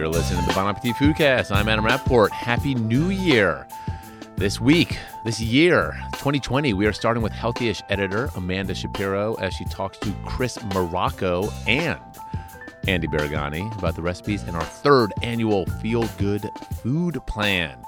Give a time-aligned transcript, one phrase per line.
[0.00, 1.54] You're listening to the Bon Appetit Foodcast.
[1.54, 2.32] I'm Adam Rapoport.
[2.32, 3.68] Happy New Year.
[4.36, 9.66] This week, this year, 2020, we are starting with Healthyish editor Amanda Shapiro as she
[9.66, 12.00] talks to Chris Morocco and
[12.88, 16.50] Andy Baraghani about the recipes in our third annual Feel Good
[16.82, 17.84] Food Plan.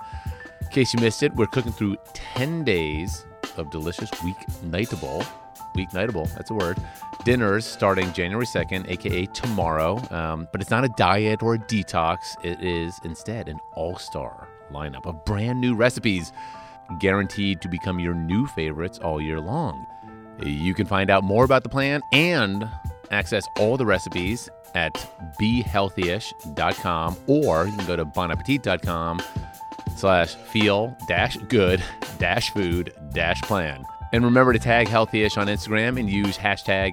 [0.61, 3.25] In case you missed it, we're cooking through 10 days
[3.57, 5.27] of delicious weeknightable,
[5.75, 6.77] weeknightable, that's a word,
[7.25, 10.03] dinners starting January 2nd, aka tomorrow.
[10.11, 14.49] Um, but it's not a diet or a detox, it is instead an all star
[14.71, 16.33] lineup of brand new recipes
[16.99, 19.87] guaranteed to become your new favorites all year long.
[20.45, 22.69] You can find out more about the plan and
[23.11, 24.95] access all the recipes at
[25.41, 29.21] behealthyish.com or you can go to bonappetit.com
[29.97, 31.83] slash feel dash good
[32.19, 33.85] dash food dash plan.
[34.13, 36.93] And remember to tag Healthyish on Instagram and use hashtag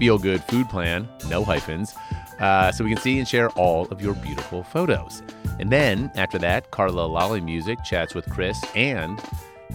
[0.00, 1.94] feel good food plan, no hyphens,
[2.40, 5.22] uh, so we can see and share all of your beautiful photos.
[5.58, 9.22] And then after that, Carla Lalli Music chats with Chris and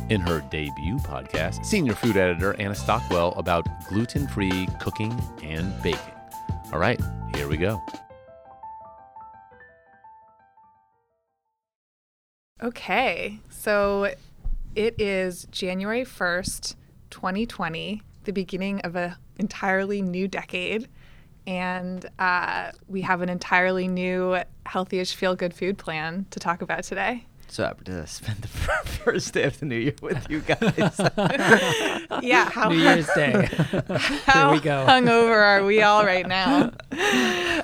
[0.09, 5.99] in her debut podcast, senior food editor Anna Stockwell about gluten free cooking and baking.
[6.73, 6.99] All right,
[7.35, 7.79] here we go.
[12.63, 14.11] Okay, so
[14.73, 16.73] it is January 1st,
[17.11, 20.87] 2020, the beginning of an entirely new decade.
[21.47, 26.83] And uh, we have an entirely new Healthyish Feel Good Food plan to talk about
[26.83, 27.25] today.
[27.47, 30.99] So happy to spend the first day of the new year with you guys.
[32.23, 33.47] yeah, how New Year's Day.
[34.25, 34.83] how Here we go.
[34.87, 36.71] hungover are we all right now?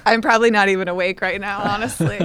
[0.05, 2.19] I'm probably not even awake right now, honestly.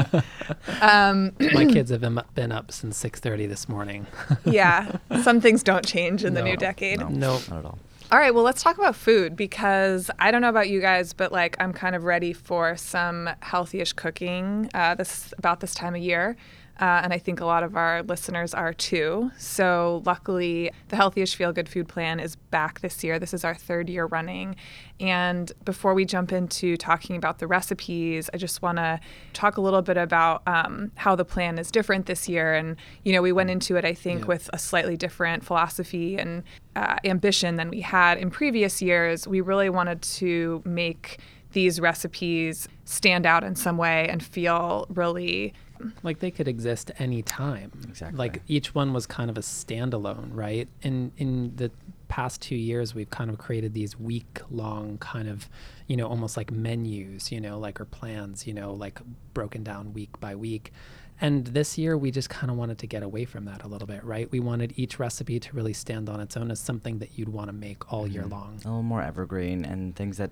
[0.83, 4.07] Um, My kids have been, been up since 6:30 this morning.
[4.45, 7.01] yeah, some things don't change in the new decade.
[7.01, 7.49] no, Nope.
[7.49, 7.79] not at all.
[8.13, 11.33] All right, well, let's talk about food because I don't know about you guys, but
[11.33, 16.01] like I'm kind of ready for some healthy-ish cooking uh, this about this time of
[16.01, 16.37] year.
[16.79, 19.31] Uh, and I think a lot of our listeners are too.
[19.39, 23.19] So, luckily, the Healthyish Feel Good Food Plan is back this year.
[23.19, 24.57] This is our third year running.
[25.01, 29.01] And before we jump into talking about the recipes, I just want to
[29.33, 32.53] talk a little bit about um, how the plan is different this year.
[32.55, 34.27] And, you know, we went into it, I think, Yeah.
[34.27, 36.43] with a slightly different philosophy and
[36.75, 39.27] uh, ambition than we had in previous years.
[39.27, 41.21] We really wanted to make
[41.53, 45.55] these recipes stand out in some way and feel really
[46.03, 47.73] like they could exist any time.
[47.89, 48.17] Exactly.
[48.19, 50.69] Like each one was kind of a standalone, right?
[50.83, 51.71] In in the
[52.09, 55.49] past 2 years we've kind of created these week long kind of,
[55.89, 59.01] you know, almost like menus, you know, like or plans, you know, like
[59.35, 60.73] broken down week by week.
[61.19, 63.89] And this year we just kind of wanted to get away from that a little
[63.89, 64.31] bit, right?
[64.31, 67.49] We wanted each recipe to really stand on its own as something that you'd want
[67.49, 68.31] to make all year Mhm.
[68.31, 68.51] long.
[68.65, 70.31] A little more evergreen and things that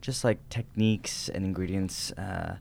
[0.00, 2.56] just like techniques and ingredients uh,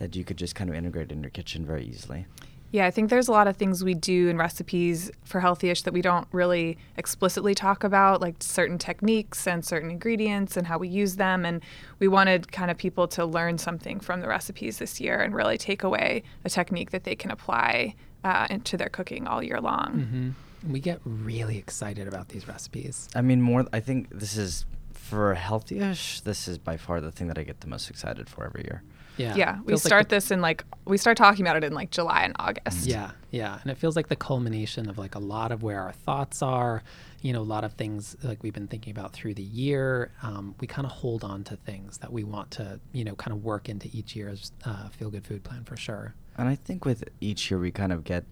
[0.00, 2.26] that you could just kind of integrate in your kitchen very easily.
[2.72, 5.92] Yeah, I think there's a lot of things we do in recipes for healthyish that
[5.92, 10.88] we don't really explicitly talk about, like certain techniques and certain ingredients and how we
[10.88, 11.44] use them.
[11.44, 11.62] And
[11.98, 15.58] we wanted kind of people to learn something from the recipes this year and really
[15.58, 20.34] take away a technique that they can apply uh, into their cooking all year long.
[20.62, 23.08] hmm We get really excited about these recipes.
[23.16, 23.66] I mean, more.
[23.72, 26.22] I think this is for healthyish.
[26.22, 28.84] This is by far the thing that I get the most excited for every year.
[29.16, 29.34] Yeah.
[29.36, 31.72] Yeah, we Feels like start the- this in like, we start talking about it in
[31.74, 32.86] like July and August.
[32.86, 33.58] Yeah, yeah.
[33.62, 36.82] And it feels like the culmination of like a lot of where our thoughts are,
[37.20, 40.10] you know, a lot of things like we've been thinking about through the year.
[40.22, 43.32] Um, we kind of hold on to things that we want to, you know, kind
[43.36, 46.14] of work into each year's uh, feel good food plan for sure.
[46.38, 48.24] And I think with each year we kind of get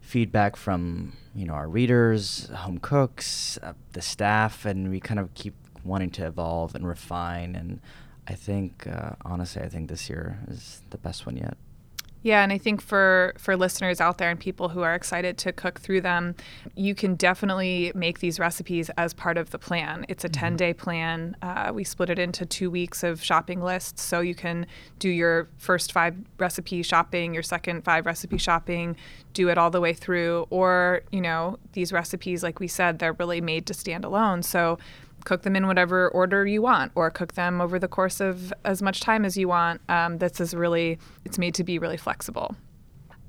[0.00, 5.32] feedback from you know our readers, home cooks, uh, the staff, and we kind of
[5.34, 5.54] keep
[5.84, 7.54] wanting to evolve and refine.
[7.54, 7.80] And
[8.30, 11.56] I think uh, honestly, I think this year is the best one yet.
[12.22, 15.52] Yeah, and I think for for listeners out there and people who are excited to
[15.52, 16.34] cook through them,
[16.76, 20.04] you can definitely make these recipes as part of the plan.
[20.08, 20.40] It's a Mm-hmm.
[20.40, 21.34] 10 day plan.
[21.40, 24.66] Uh, we split it into two weeks of shopping lists, so you can
[24.98, 28.96] do your first five recipe shopping, your second five recipe shopping,
[29.32, 30.46] do it all the way through.
[30.50, 34.42] Or you know, these recipes, like we said, they're really made to stand alone.
[34.42, 34.78] So
[35.24, 38.82] cook them in whatever order you want or cook them over the course of as
[38.82, 39.80] much time as you want.
[39.88, 42.56] Um, this is really it's made to be really flexible.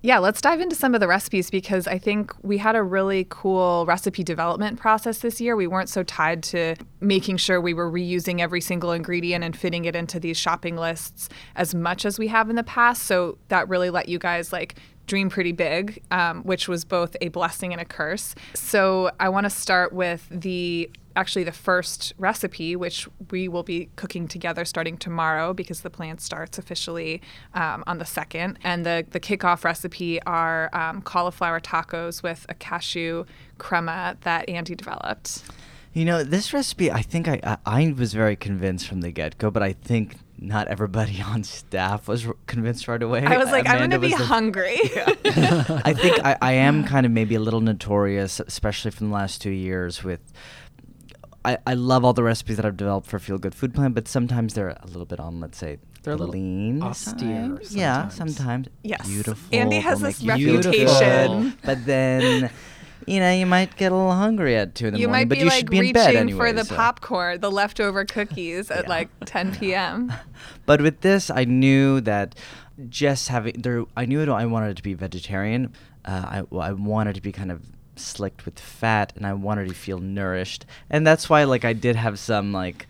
[0.03, 3.27] Yeah let's dive into some of the recipes because i think we had a really
[3.29, 5.55] cool recipe development process this year.
[5.55, 9.85] We weren't so tied to making sure we were reusing every single ingredient and fitting
[9.85, 13.03] it into these shopping lists as much as we have in the past.
[13.03, 14.75] So that really let you guys like
[15.07, 18.33] dream pretty big, um, which was both a blessing and a curse.
[18.53, 23.89] So I want to start with the actually the first recipe, which we will be
[23.95, 27.21] cooking together starting tomorrow because the plant starts officially
[27.53, 28.57] um, on the second.
[28.63, 33.25] And the the kickoff recipe are um, cauliflower tacos with a cashew
[33.57, 35.43] crema that Andy developed.
[35.93, 39.37] You know, this recipe, I think I, I, I was very convinced from the get
[39.37, 43.23] go, but I think not everybody on staff was r- convinced right away.
[43.25, 44.79] I was like, I'm going to be the- hungry.
[45.25, 49.41] I think I, I am kind of maybe a little notorious, especially from the last
[49.41, 50.21] two years with.
[51.43, 54.07] I, I love all the recipes that I've developed for Feel Good Food Plan, but
[54.07, 57.71] sometimes they're a little bit on, let's say, They're a the little lean austere side.
[57.71, 58.35] Yeah, sometimes.
[58.37, 58.67] sometimes.
[58.83, 59.07] Yes.
[59.07, 59.57] Beautiful.
[59.57, 61.57] Andy has they'll this make you feel reputation.
[61.65, 62.51] But then,
[63.07, 65.29] you know, you might get a little hungry at 2 in the you morning, might
[65.29, 66.37] but be you like should be in reaching bed anyway.
[66.37, 66.75] for the so.
[66.75, 68.89] popcorn, the leftover cookies at Yeah.
[68.89, 70.13] like 10 p.m.
[70.67, 72.35] But with this, I knew that
[72.89, 75.73] just having there, I knew I wanted it to be vegetarian.
[76.05, 77.61] Uh, I, I wanted to be kind of
[77.95, 81.95] slicked with fat, and I wanted to feel nourished, and that's why like I did
[81.95, 82.87] have some like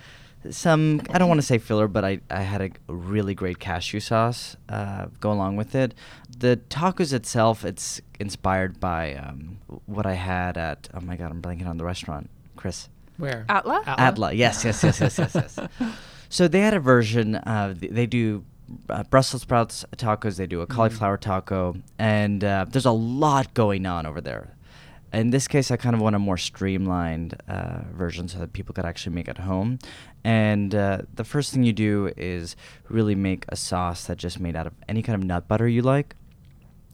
[0.50, 4.00] some I don't want to say filler, but I, I had a really great cashew
[4.00, 5.94] sauce uh, go along with it.
[6.36, 11.42] The tacos itself, it's inspired by um, what I had at oh my god, I'm
[11.42, 12.90] blanking on the restaurant, Chris.
[13.18, 13.46] Where?
[13.50, 13.84] Atla?
[13.86, 14.34] Atla.
[14.34, 15.60] Yes, yes, yes, yes, yes, yes.
[16.30, 17.40] so they had a version.
[17.46, 18.44] Th- they do
[18.90, 20.38] uh, Brussels sprouts tacos.
[20.38, 24.56] They do a cauliflower taco, and uh, there's a lot going on over there.
[25.14, 28.74] In this case, I kind of want a more streamlined uh, version so that people
[28.74, 29.80] could actually make at home.
[30.24, 32.56] And uh, the first thing you do is
[32.88, 35.82] really make a sauce that's just made out of any kind of nut butter you
[35.82, 36.16] like.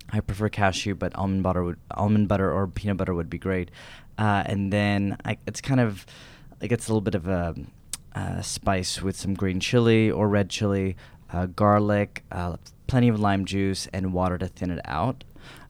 [0.09, 3.69] I prefer cashew, but almond butter would almond butter or peanut butter would be great.
[4.17, 6.05] Uh, and then I, it's kind of
[6.61, 7.55] it gets a little bit of a,
[8.15, 10.95] uh spice with some green chili or red chili,
[11.31, 12.55] uh, garlic, uh,
[12.87, 15.23] plenty of lime juice, and water to thin it out.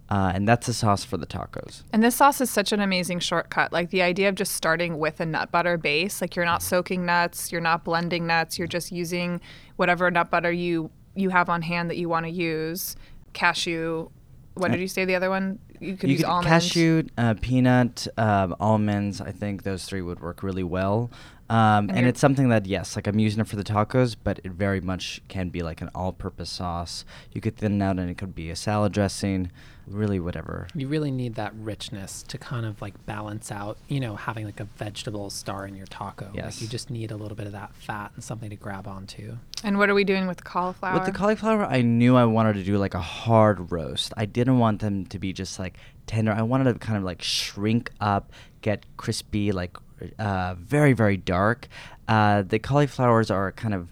[0.09, 1.83] Uh, and that's the sauce for the tacos.
[1.91, 3.73] And this sauce is such an amazing shortcut.
[3.73, 7.05] Like the idea of just starting with a nut butter base, like you're not soaking
[7.05, 9.41] nuts, you're not blending nuts, you're just using
[9.75, 12.95] whatever nut butter you you have on hand that you want to use.
[13.33, 14.09] Cashew.
[14.53, 15.59] What did you say the other one?
[15.79, 16.47] You could use almonds.
[16.47, 19.21] cashew, uh, peanut, um, almonds.
[19.21, 21.11] I think those three would work really well.
[21.49, 24.39] Um, and you're- it's something that yes, like I'm using it for the tacos, but
[24.43, 27.05] it very much can be like an all-purpose sauce.
[27.31, 29.51] You could thin it out, and it could be a salad dressing,
[29.89, 30.67] really whatever.
[30.75, 34.59] You really need that richness to kind of like balance out, you know, having like
[34.59, 36.31] a vegetable star in your taco.
[36.33, 36.45] Yes.
[36.45, 39.37] Like you just need a little bit of that fat and something to grab onto.
[39.63, 40.93] And what are we doing with the cauliflower?
[40.93, 44.13] With the cauliflower, I knew I wanted to do like a hard roast.
[44.17, 46.31] I didn't want them to be just like tender.
[46.31, 48.31] I wanted to kind of like shrink up,
[48.61, 49.77] get crispy, like
[50.19, 51.67] uh, very very dark.
[52.07, 53.89] Uh, the cauliflowers are kind of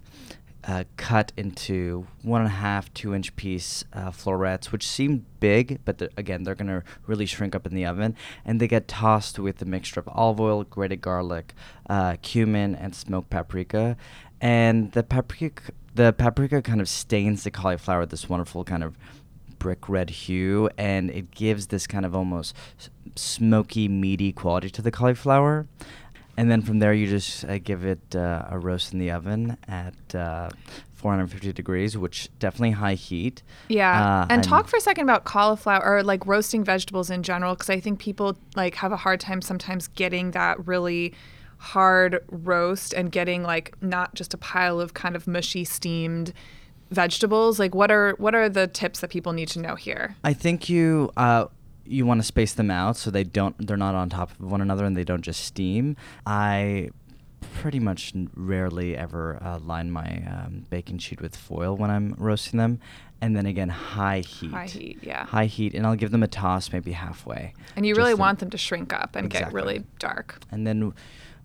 [0.67, 5.79] uh, cut into one and a half, two inch piece uh, florets, which seem big,
[5.85, 8.15] but they're- again, they're going to really shrink up in the oven.
[8.43, 11.53] And they get tossed with a mixture of olive oil, grated garlic,
[11.89, 13.95] uh, cumin, and smoked paprika.
[14.41, 18.97] And the paprika, the paprika kind of stains the cauliflower this wonderful kind of
[19.59, 22.55] brick red hue, and it gives this kind of almost
[23.15, 25.67] smoky, meaty quality to the cauliflower.
[26.37, 29.57] And then from there, you just uh, give it uh, a roast in the oven
[29.67, 30.49] at uh,
[30.95, 33.43] 450 degrees, which definitely high heat.
[33.69, 34.23] Yeah.
[34.23, 37.69] Uh, and talk for a second about cauliflower or like roasting vegetables in general because
[37.69, 41.13] I think people like have a hard time sometimes getting that really
[41.57, 46.33] hard roast and getting like not just a pile of kind of mushy steamed
[46.91, 47.59] vegetables.
[47.59, 50.15] Like what are what are the tips that people need to know here?
[50.23, 51.45] I think you uh,
[51.85, 54.61] you want to space them out so they don't they're not on top of one
[54.61, 55.95] another and they don't just steam.
[56.25, 56.89] I
[57.53, 62.57] pretty much rarely ever uh, line my um, baking sheet with foil when I'm roasting
[62.57, 62.79] them,
[63.21, 64.51] and then again high heat.
[64.51, 65.25] High heat, yeah.
[65.25, 67.53] High heat, and I'll give them a toss maybe halfway.
[67.75, 70.39] And you really to- want them to shrink up and get really dark.
[70.51, 70.93] and then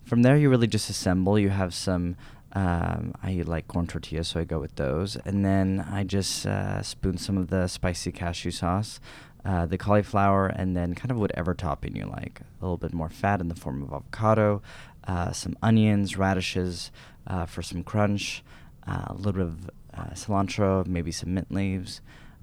[0.04, 2.16] from there you really just assemble you have some
[2.54, 6.82] um, i like corn tortillas so i go with those and then i just uh,
[6.82, 8.98] spoon some of the spicy cashew sauce
[9.44, 13.08] uh, the cauliflower and then kind of whatever topping you like a little bit more
[13.08, 14.60] fat in the form of avocado
[15.08, 16.90] uh, some onions radishes
[17.26, 18.42] uh, for some crunch
[18.86, 22.00] uh, a little bit of uh, cilantro maybe some mint leaves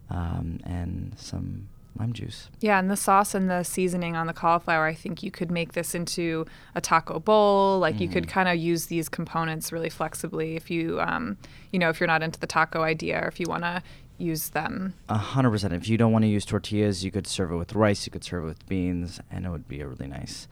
[0.09, 1.67] um, and some
[1.99, 5.31] lime juice Yeah, and the sauce and the seasoning on the cauliflower, I think you
[5.31, 7.79] could make this into a taco bowl.
[7.79, 8.29] Like you could Mhm.
[8.29, 11.37] kind of use these components really flexibly if you, um,
[11.71, 13.81] you know, if you're not into the taco idea or if you want to
[14.17, 14.93] use them.
[15.09, 15.73] A hundred percent.
[15.73, 18.05] If you don't want to use tortillas, you could serve it with rice.
[18.05, 20.47] You could serve it with beans, and it would be a really nice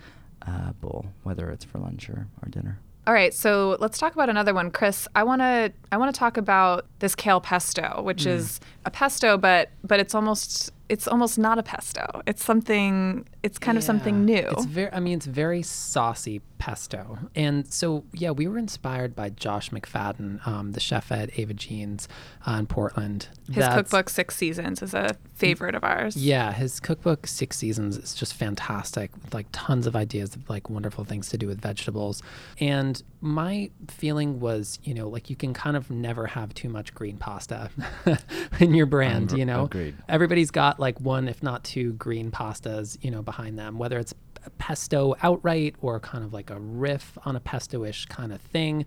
[0.48, 2.79] uh, bowl, whether it's for lunch or, or dinner.
[3.07, 5.07] All right, so let's talk about another one, Chris.
[5.15, 8.31] I want to I want to talk about this kale pesto, which Mm.
[8.31, 12.21] is a pesto, but but it's almost it's almost not a pesto.
[12.27, 13.25] It's something.
[13.43, 14.47] It's kind of something new.
[14.51, 17.19] It's very, I mean, it's very saucy pesto.
[17.35, 22.07] And so, yeah, we were inspired by Josh McFadden, um, the chef at Ava Gene's
[22.47, 23.27] uh, in Portland.
[23.47, 26.15] His That's- cookbook Six Seasons is a favorite of ours.
[26.17, 30.69] Yeah, his cookbook Six Seasons is just fantastic with like tons of ideas of like
[30.69, 32.23] wonderful things to do with vegetables.
[32.59, 36.95] And my feeling was, you know, like you can kind of never have too much
[36.95, 37.69] green pasta
[38.59, 39.65] in your brand, Agre- you know.
[39.65, 39.95] agreed.
[40.09, 44.13] Everybody's got like one if not two green pastas, you know, behind them, whether it's
[44.58, 48.86] pesto outright or kind of like a riff on a pesto-ish kind of thing.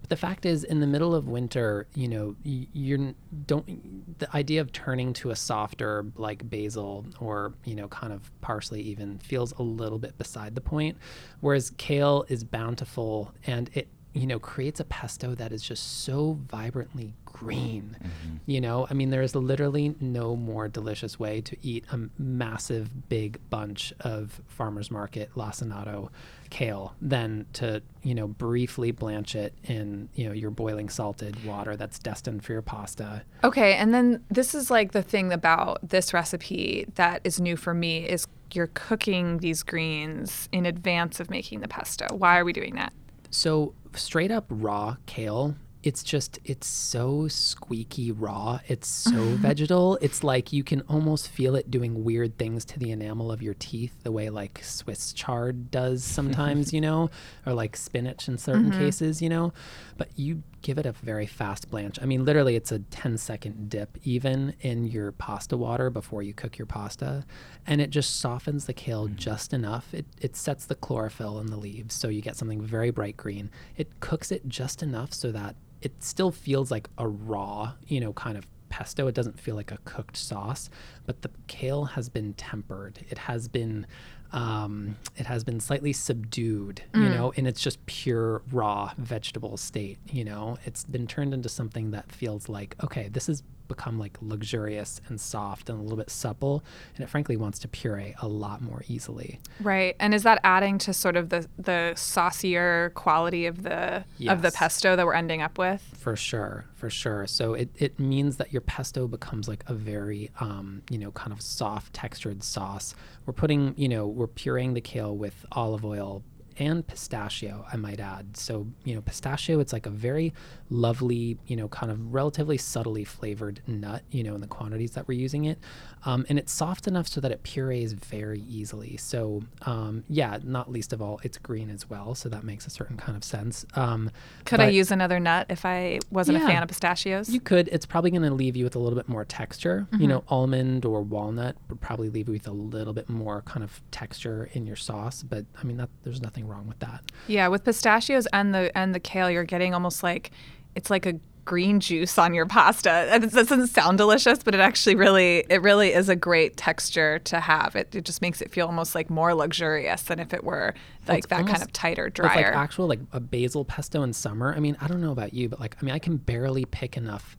[0.00, 3.14] But the fact is, in the middle of winter, you know, you're
[3.46, 8.30] don't the idea of turning to a softer like basil or you know, kind of
[8.42, 10.98] parsley even feels a little bit beside the point.
[11.40, 16.38] Whereas kale is bountiful and it you know creates a pesto that is just so
[16.48, 17.96] vibrantly green.
[17.98, 18.36] Mm-hmm.
[18.46, 23.08] You know, I mean, there is literally no more delicious way to eat a massive
[23.08, 26.10] big bunch of farmers market lacinato
[26.50, 31.76] kale than to you know briefly blanch it in you know your boiling salted water
[31.76, 36.14] that's destined for your pasta Okay, and then this is like the thing about this
[36.14, 41.60] recipe that is new for me is you're cooking these greens in advance of making
[41.60, 42.06] the pesto.
[42.14, 42.92] Why are we doing that?
[43.34, 48.58] So straight up raw kale, it's just it's so squeaky raw.
[48.66, 49.36] It's so uh-huh.
[49.36, 49.98] vegetal.
[50.00, 53.52] It's like you can almost feel it doing weird things to the enamel of your
[53.52, 57.10] teeth, the way like Swiss chard does sometimes, you know,
[57.44, 58.78] or like spinach in certain uh-huh.
[58.78, 59.52] cases, you know.
[59.98, 61.98] But you give it a very fast blanch.
[62.00, 66.32] I mean, literally, it's a 10 second dip even in your pasta water before you
[66.32, 67.26] cook your pasta.
[67.66, 69.16] And it just softens the kale mm.
[69.16, 69.92] just enough.
[69.92, 71.94] It, it sets the chlorophyll in the leaves.
[71.94, 73.50] So you get something very bright green.
[73.76, 78.12] It cooks it just enough so that it still feels like a raw, you know,
[78.14, 79.06] kind of pesto.
[79.06, 80.68] It doesn't feel like a cooked sauce,
[81.06, 82.98] but the kale has been tempered.
[83.08, 83.86] It has been
[84.32, 89.98] um, it has been slightly subdued, you know, in its just pure raw vegetable state.
[90.10, 94.16] You know, it's been turned into something that feels like okay, this has become like
[94.20, 96.64] luxurious and soft and a little bit supple,
[96.96, 99.40] and it frankly wants to puree a lot more easily.
[99.60, 99.96] Right.
[100.00, 104.50] And is that adding to sort of the the saucier quality of the of the
[104.50, 105.82] pesto that we're ending up with?
[105.96, 107.26] For sure, for sure.
[107.26, 111.32] So it, it means that your pesto becomes like a very, um, you know, kind
[111.32, 112.94] of soft textured sauce.
[113.26, 116.22] We're putting, you know, we're pureeing the kale with olive oil
[116.58, 118.36] and pistachio, I might add.
[118.36, 120.32] So, you know, pistachio, it's like a very
[120.70, 125.08] lovely, you know, kind of relatively subtly flavored nut, you know, in the quantities that
[125.08, 125.58] we're using it.
[126.04, 128.96] Um, and it's soft enough so that it purees very easily.
[128.96, 132.14] So, um, yeah, not least of all, it's green as well.
[132.14, 133.64] So that makes a certain kind of sense.
[133.74, 134.10] Um,
[134.44, 137.28] Could I use another nut if I wasn't a fan of pistachios?
[137.30, 137.68] you could.
[137.72, 139.86] It's probably going to leave you with a little bit more texture.
[139.98, 143.64] You know, almond or walnut would probably leave you with a little bit more kind
[143.64, 145.22] of texture in your sauce.
[145.22, 147.02] But I mean, that there's nothing wrong with that.
[147.26, 150.30] Yeah, with pistachios and the and the kale, you're getting almost like
[150.74, 153.14] it's like a green juice on your pasta.
[153.14, 157.40] It doesn't sound delicious, but it actually really it really is a great texture to
[157.40, 157.76] have.
[157.76, 160.74] It it just makes it feel almost like more luxurious than if it were
[161.06, 162.54] like it's that kind of tighter, With like drier.
[162.54, 164.54] actual like a basil pesto in summer.
[164.54, 166.96] I mean, I don't know about you, but like I mean, I can barely pick
[166.96, 167.36] enough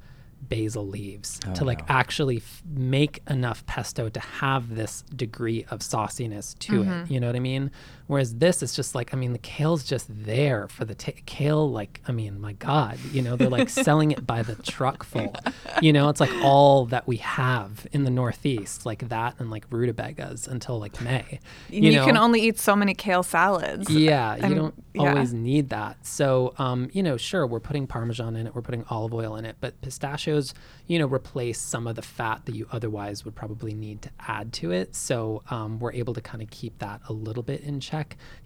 [0.47, 1.85] basil leaves Oh, to like no.
[1.95, 6.85] actually f- make enough pesto to have this degree of sauciness to it.
[6.87, 7.13] Mm-hmm.
[7.13, 7.71] You know what I mean?
[8.07, 11.69] Whereas this is just like I mean, the kale's just there for the ta kale.
[11.69, 15.33] Like I mean, my God, you know, they're like selling it by the truck full.
[15.81, 19.65] You know, it's like all that we have in the Northeast, like that and like
[19.69, 21.39] rutabagas until like May.
[21.69, 22.05] you know?
[22.05, 23.89] can only eat so many kale salads.
[23.89, 25.09] Yeah, you I'm- don't yeah.
[25.09, 26.05] always need that.
[26.05, 29.45] So, um, you know, sure, we're putting Parmesan in it, we're putting olive oil in
[29.45, 30.53] it, but pistachios,
[30.87, 34.53] you know, replace some of the fat that you otherwise would probably need to add
[34.53, 34.95] to it.
[34.95, 37.94] So, um, we're able to kind of keep that a little bit in check,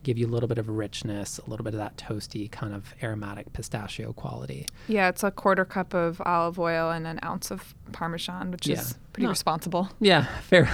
[0.03, 2.93] give you a little bit of richness, a little bit of that toasty kind of
[3.03, 4.65] aromatic pistachio quality.
[4.87, 8.79] Yeah, it's a quarter cup of olive oil and an ounce of parmesan, which Yeah.
[8.81, 9.29] is pretty No.
[9.31, 9.89] responsible.
[9.99, 10.65] Yeah, fair,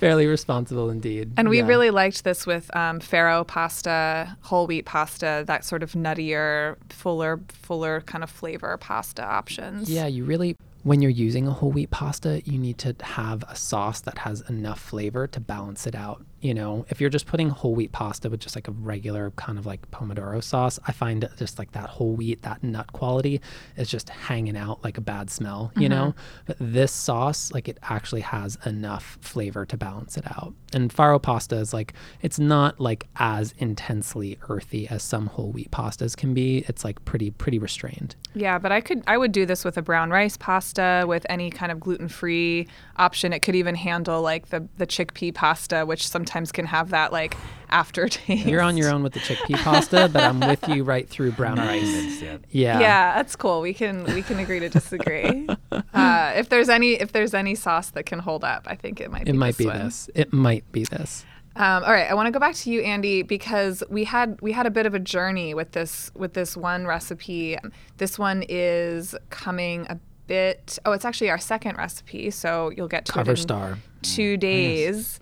[0.00, 1.32] fairly responsible indeed.
[1.36, 1.66] And we Yeah.
[1.66, 7.40] really liked this with um, farro pasta, whole wheat pasta, that sort of nuttier, fuller,
[7.48, 9.90] fuller kind of flavor pasta options.
[9.90, 13.56] Yeah, you really, when you're using a whole wheat pasta, you need to have a
[13.56, 16.24] sauce that has enough flavor to balance it out.
[16.40, 19.58] you know, if you're just putting whole wheat pasta with just like a regular kind
[19.58, 23.42] of like pomodoro sauce, I find just like that whole wheat, that nut quality
[23.76, 26.06] is just hanging out like a bad smell, you know?
[26.06, 26.42] Mm-hmm.
[26.46, 30.54] But this sauce, like it actually has enough flavor to balance it out.
[30.72, 35.70] And farro pasta is like, it's not like as intensely earthy as some whole wheat
[35.70, 36.64] pastas can be.
[36.68, 38.16] It's like pretty, pretty restrained.
[38.34, 41.50] Yeah, but I could I would do this with a brown rice pasta with any
[41.50, 43.32] kind of gluten free option.
[43.32, 47.36] It could even handle like the the chickpea pasta, which sometimes can have that like
[47.70, 48.46] aftertaste.
[48.46, 51.56] You're on your own with the chickpea pasta, but I'm with you right through brown
[51.56, 52.22] Not rice.
[52.50, 52.80] Yeah.
[52.80, 53.60] Yeah, that's cool.
[53.60, 55.48] We can we can agree to disagree.
[55.72, 59.10] uh, if there's any if there's any sauce that can hold up, I think it
[59.10, 59.78] might be It might this be one.
[59.78, 60.10] this.
[60.14, 61.24] It might be this.
[61.56, 64.52] Um, all right, I want to go back to you, Andy, because we had we
[64.52, 67.58] had a bit of a journey with this with this one recipe.
[67.96, 69.98] This one is coming a
[70.30, 70.78] bit.
[70.86, 73.78] Oh, it's actually our second recipe, so you'll get to Cover star.
[74.02, 75.20] two days.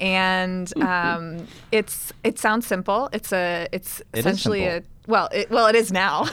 [0.00, 3.08] And um, it's it sounds simple.
[3.12, 6.24] It's a it's It essentially a well it, well it is now.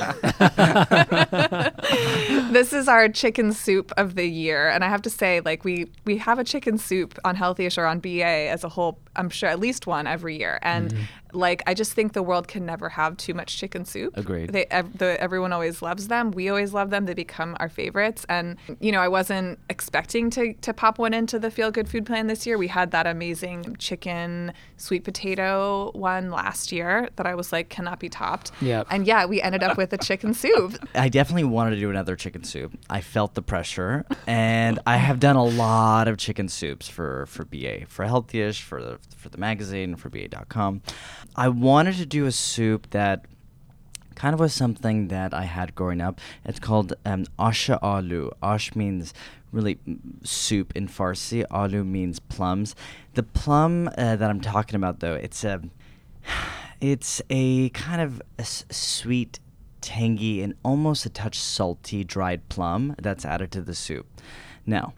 [2.51, 5.87] this is our chicken soup of the year, and I have to say, like we
[6.05, 8.99] we have a chicken soup on Healthyish or on BA as a whole.
[9.15, 10.95] I'm sure at least one every year, and
[11.35, 14.15] like I just think the world can never have too much chicken soup.
[14.17, 14.51] Agreed.
[14.51, 16.31] They ev- the, everyone always loves them.
[16.31, 17.05] We always love them.
[17.05, 21.39] They become our favorites, and you know I wasn't expecting to to pop one into
[21.39, 22.57] the Feel Good Food Plan this year.
[22.57, 27.99] We had that amazing chicken sweet potato one last year that I was like cannot
[27.99, 28.51] be topped.
[28.61, 28.87] Yep.
[28.89, 30.73] And yeah, we ended up with a chicken soup.
[30.95, 32.77] I definitely wanted to do another chicken soup.
[32.89, 37.45] I felt the pressure, and I have done a lot of chicken soups for for
[37.45, 40.81] BA, for Healthyish, for the for the magazine, for BA.com.
[41.35, 43.25] I wanted to do a soup that
[44.15, 46.19] kind of was something that I had growing up.
[46.45, 48.31] It's called um, asha alu.
[48.41, 49.13] Ash means
[49.51, 49.77] really
[50.23, 51.45] soup in Farsi.
[51.51, 52.75] Alu means plums.
[53.13, 55.61] The plum uh, that I'm talking about, though, it's a
[56.81, 59.39] it's a kind of a s- sweet,
[59.81, 64.07] tangy, and almost a touch salty dried plum that's added to the soup.
[64.65, 64.93] Now,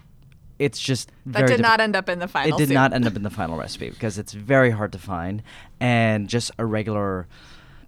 [0.59, 2.75] it's just That very did diffi- not end up in the final it did soup.
[2.75, 5.43] not end up in the final recipe because it's very hard to find,
[5.79, 7.27] and just a regular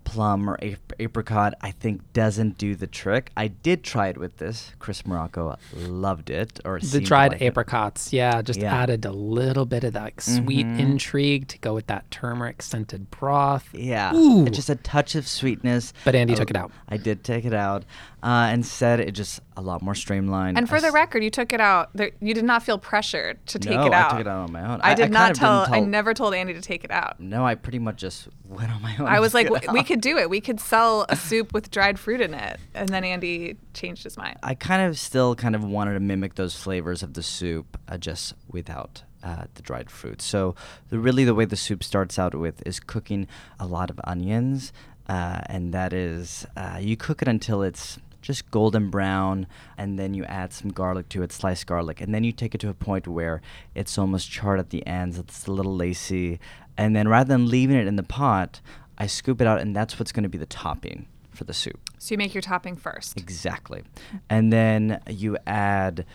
[0.06, 3.30] plum or ap- apricot I think doesn't do the trick.
[3.38, 4.72] I did try it with this.
[4.80, 7.46] Chris Morocco loved it, or The dried like it.
[7.46, 8.74] apricots, yeah, just Yeah.
[8.76, 10.80] added a little bit of that like, sweet Mhm.
[10.80, 13.70] intrigue to go with that turmeric scented broth.
[13.72, 14.46] Yeah, Ooh.
[14.48, 15.94] and just a touch of sweetness.
[16.06, 16.72] But Andy took it out.
[16.88, 17.84] I did take it out,
[18.22, 20.58] uh, said it just a lot more streamlined.
[20.58, 21.90] And I for the s- record, you took it out.
[21.94, 24.08] There, you did not feel pressured to take no, it out.
[24.08, 24.82] I took it out on my own.
[24.82, 27.20] I did kind not of tell, I never told Andy to take it out.
[27.20, 29.08] No, I pretty much just went on my own.
[29.08, 30.30] I was like, we could do it.
[30.30, 32.60] We could sell a soup with dried fruit in it.
[32.74, 34.38] And then Andy changed his mind.
[34.44, 37.98] I kind of still kind of wanted to mimic those flavors of the soup, uh,
[37.98, 40.22] just without uh, the dried fruit.
[40.22, 40.56] So
[40.90, 43.28] the, really, the way the soup starts out with is cooking
[43.60, 44.72] a lot of onions,
[45.08, 47.98] uh, and that is uh, you cook it until it's
[48.30, 52.24] just golden brown, and then you add some garlic to it, sliced garlic, and then
[52.24, 53.42] you take it to a point where
[53.74, 55.18] it's almost charred at the ends.
[55.18, 56.40] It's a little lacy,
[56.78, 58.62] and then rather than leaving it in the pot,
[59.00, 61.80] I scoop it out, and that's what's going to be the topping for the soup.
[61.98, 63.18] So you make your topping first.
[63.18, 63.82] Exactly.
[64.30, 66.06] And then you add,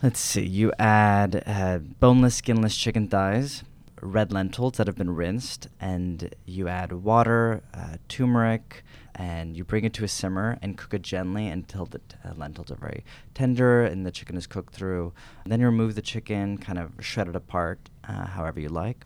[0.00, 3.64] let's see, you add uh, boneless, skinless chicken thighs,
[4.00, 9.84] red lentils that have been rinsed, and you add water, uh, turmeric, and you bring
[9.84, 13.04] it to a simmer and cook it gently until the t- uh, lentils are very
[13.34, 15.12] tender and the chicken is cooked through.
[15.44, 19.04] then you remove the chicken, kind of shred it apart, uh, however you like.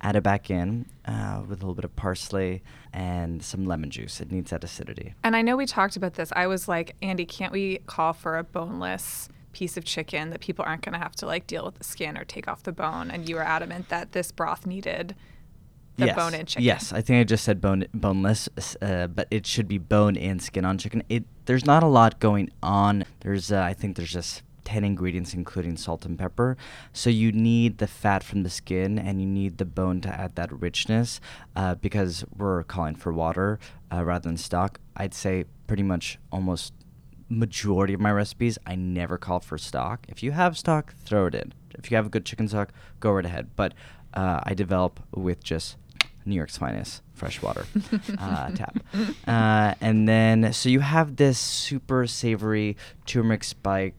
[0.00, 2.62] Add it back in uh, with a little bit of parsley
[2.92, 4.20] and some lemon juice.
[4.20, 5.14] It needs that acidity.
[5.22, 6.30] And I know we talked about this.
[6.36, 10.64] I was like, Andy, can't we call for a boneless piece of chicken that people
[10.66, 13.10] aren't going to have to like deal with the skin or take off the bone?
[13.10, 15.14] And you were adamant that this broth needed
[15.96, 16.16] the yes.
[16.16, 16.64] bone-in chicken.
[16.64, 18.48] Yes, I think I just said bone boneless,
[18.82, 21.02] uh, but it should be bone and skin on chicken.
[21.08, 23.04] It there's not a lot going on.
[23.20, 26.56] There's uh, I think there's just ten ingredients, including salt and pepper.
[26.92, 30.34] So you need the fat from the skin, and you need the bone to add
[30.36, 31.20] that richness.
[31.54, 33.58] Uh, because we're calling for water
[33.92, 34.80] uh, rather than stock.
[34.96, 36.72] I'd say pretty much almost
[37.28, 40.06] majority of my recipes, I never call for stock.
[40.08, 41.52] If you have stock, throw it in.
[41.78, 43.50] If you have a good chicken stock, go right ahead.
[43.56, 43.74] But
[44.12, 45.76] uh, I develop with just
[46.26, 47.66] New York's finest freshwater
[48.18, 48.76] uh, tap.
[49.26, 53.96] Uh, and then, so you have this super savory turmeric spiked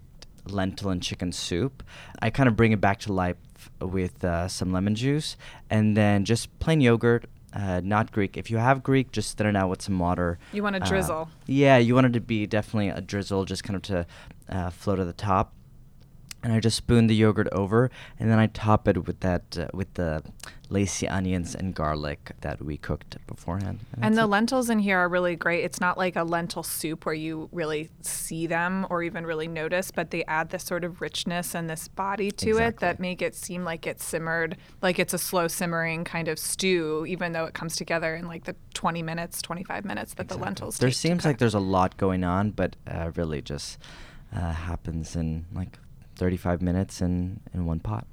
[0.48, 1.84] lentil and chicken soup.
[2.22, 3.38] I kind of bring it back to life
[3.82, 5.38] with uh, some lemon juice
[5.70, 7.26] and then just plain yogurt.
[7.54, 8.36] Uh, not Greek.
[8.36, 10.38] If you have Greek, just thin it out with some water.
[10.52, 11.30] You want a Uh, drizzle.
[11.48, 14.06] yeah, you want it to be definitely a drizzle, just kind of to
[14.50, 15.54] uh, float at the top.
[16.46, 19.66] And I just spoon the yogurt over, and then I top it with that uh,
[19.74, 20.22] with the
[20.70, 23.80] lacy onions and garlic that we cooked beforehand.
[23.94, 24.28] And that's the it.
[24.28, 25.64] lentils in here are really great.
[25.64, 29.90] It's not like a lentil soup where you really see them or even really notice,
[29.90, 33.34] but they add this sort of richness and this body to it that make it
[33.34, 37.56] seem like it's simmered, like it's a slow simmering kind of stew, even though it
[37.56, 40.46] comes together in like the 20 minutes, 25 minutes that the Exactly.
[40.46, 43.80] lentils There seems like there's a lot going on, but uh, really just
[44.36, 45.80] uh, happens in like
[46.16, 48.06] 35 minutes in in one pot.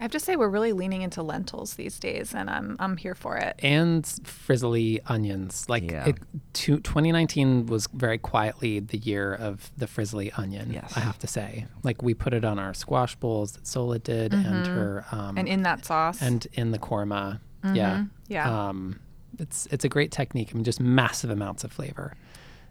[0.00, 3.14] I have to say we're really leaning into lentils these days, and I'm I'm here
[3.14, 3.54] for it.
[3.62, 5.64] and frizzly onions.
[5.68, 6.08] Like Yeah.
[6.08, 6.18] it,
[6.54, 10.72] to, 2019 was very quietly the year of the frizzly onion.
[10.72, 10.92] Yes.
[10.96, 11.66] I have to say.
[11.84, 15.38] Like we put it on our squash bowls that Sohla did, and her um, Mm-hmm.
[15.38, 16.20] and in that sauce.
[16.20, 17.38] and in the korma.
[17.64, 18.10] Yeah, Mhm.
[18.26, 18.68] Yeah.
[18.68, 18.98] Um,
[19.38, 20.48] it's it's a great technique.
[20.50, 22.14] I mean, just massive amounts of flavor.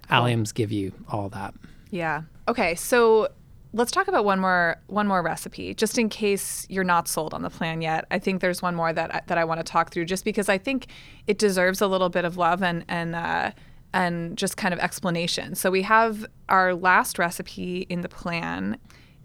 [0.09, 1.53] Alliums give you all that.
[1.91, 2.23] Yeah.
[2.49, 3.29] Okay, so
[3.73, 7.41] let's talk about one more one more recipe, just in case you're not sold on
[7.41, 8.05] the plan yet.
[8.11, 10.49] I think there's one more that I, that I want to talk through, just because
[10.49, 10.87] I think
[11.27, 13.51] it deserves a little bit of love and and uh,
[13.93, 15.55] and just kind of explanation.
[15.55, 18.77] So we have our last recipe in the plan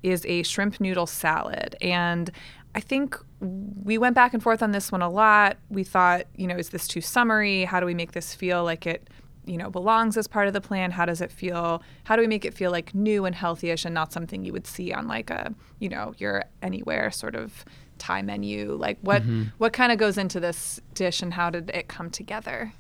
[0.03, 2.31] is a shrimp noodle salad, and
[2.75, 5.57] I think we went back and forth on this one a lot.
[5.71, 7.65] We thought, you know, is this too summery?
[7.65, 9.09] How do we make this feel like it
[9.47, 10.91] you know belongs as part of the plan?
[10.91, 11.83] How does it feel?
[12.05, 14.67] How do we make it feel like new and healthyish and not something you would
[14.67, 17.65] see on like a you know your anywhere sort of
[17.99, 18.73] thai menu?
[18.73, 19.45] Like what mm-hmm.
[19.59, 22.73] what kind of goes into this dish and how did it come together?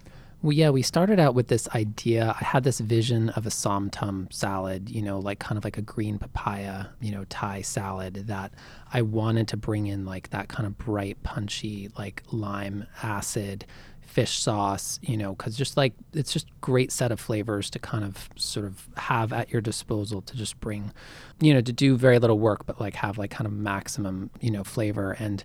[0.42, 2.36] Well, yeah, we started out with this idea.
[2.38, 5.78] I had this vision of a som tum salad, you know, like kind of like
[5.78, 8.52] a green papaya, you know, Thai salad that
[8.92, 13.64] I wanted to bring in like that kind of bright, punchy, like lime acid
[14.16, 18.02] fish sauce, you know, because just like it's just great set of flavors to kind
[18.02, 20.90] of sort of have at your disposal to just bring,
[21.38, 24.50] you know, to do very little work, but like have like kind of maximum, you
[24.50, 25.12] know, flavor.
[25.18, 25.44] And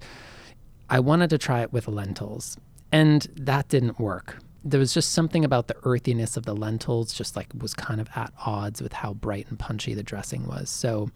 [0.90, 2.56] I wanted to try it with lentils,
[2.94, 4.38] and that didn't work.
[4.64, 8.08] There was just something about the earthiness of the lentils, just like was kind of
[8.16, 10.70] at odds with how bright and punchy the dressing was.
[10.70, 11.10] So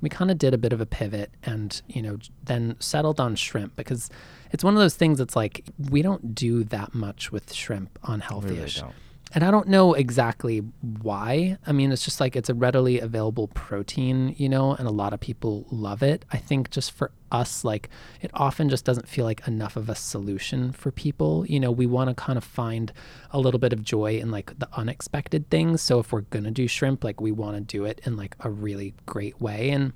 [0.00, 3.36] we kind of did a bit of a pivot and, you know, then settled on
[3.36, 4.10] shrimp because
[4.50, 8.20] it's one of those things that's like we don't do that much with shrimp on
[8.20, 8.80] Healthyish.
[8.80, 8.94] don't.
[9.32, 10.58] And I don't know exactly
[11.02, 11.58] why.
[11.66, 15.12] I mean, it's just like it's a readily available protein, you know, and a lot
[15.12, 16.24] of people love it.
[16.32, 17.90] I think just for us, like,
[18.22, 21.44] it often just doesn't feel like enough of a solution for people.
[21.46, 22.92] You know, we want to kind of find
[23.32, 25.82] a little bit of joy in like the unexpected things.
[25.82, 28.36] So if we're going to do shrimp, like, we want to do it in like
[28.40, 29.70] a really great way.
[29.70, 29.92] And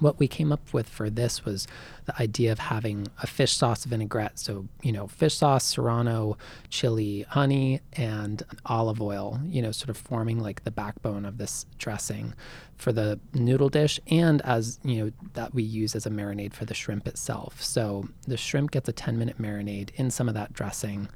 [0.00, 1.66] what we came up with for this was
[2.06, 4.38] the idea of having a fish sauce vinaigrette.
[4.38, 6.36] So, you know, fish sauce, serrano,
[6.68, 11.66] chili, honey, and olive oil, you know, sort of forming like the backbone of this
[11.78, 12.34] dressing
[12.76, 16.64] for the noodle dish and as, you know, that we use as a marinade for
[16.64, 17.62] the shrimp itself.
[17.62, 21.08] So the shrimp gets a 10 minute marinade in some of that dressing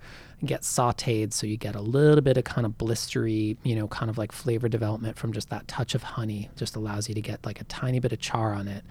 [0.44, 4.10] gets sauteed so you get a little bit of kind of blistery, you know, kind
[4.10, 6.50] of like flavor development from just that touch of honey.
[6.56, 8.84] Just allows you to get like a tiny bit of char on it.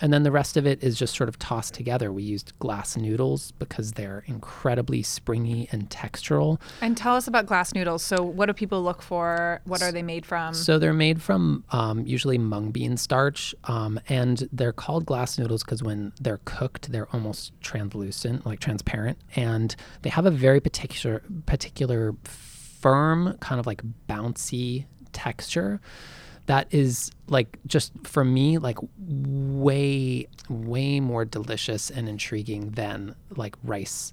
[0.00, 2.12] And then the rest of it is just sort of tossed together.
[2.12, 6.60] We used glass noodles because they're incredibly springy and textural.
[6.80, 10.02] and tell us about glass noodles so what do people look for what are they
[10.02, 15.06] made from So they're made from um, usually mung bean starch, um, and they're called
[15.06, 20.30] glass noodles because when they're cooked, they're almost translucent, like transparent, and they have a
[20.30, 25.80] very particular, particular, firm, kind of like bouncy texture.
[26.46, 33.56] That is like just for me like way way more delicious and intriguing than like
[33.64, 34.12] rice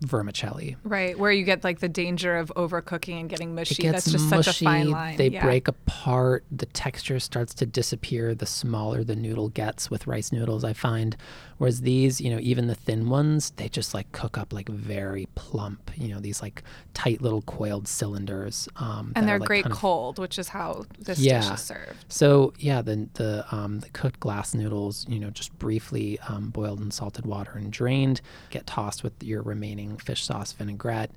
[0.00, 0.76] vermicelli.
[0.82, 4.12] right where you get like the danger of overcooking and getting mushy It gets that's
[4.12, 4.42] just mushy.
[4.42, 5.42] such a fine line They yeah.
[5.42, 6.44] break apart.
[6.50, 11.16] The texture starts to disappear the smaller the noodle gets with rice noodles, I find.
[11.58, 15.28] Whereas these, you know, even the thin ones, they just like cook up like very
[15.34, 16.62] plump, you know, these like
[16.94, 18.68] tight little coiled cylinders.
[18.76, 22.04] Um, and they're like, great kind of- cold which is how this dish is served
[22.08, 26.80] so yeah, the the um, the cooked glass noodles, you know, just briefly um, boiled
[26.80, 31.10] in salted water and drained, get tossed with your remaining fish sauce vinaigrette,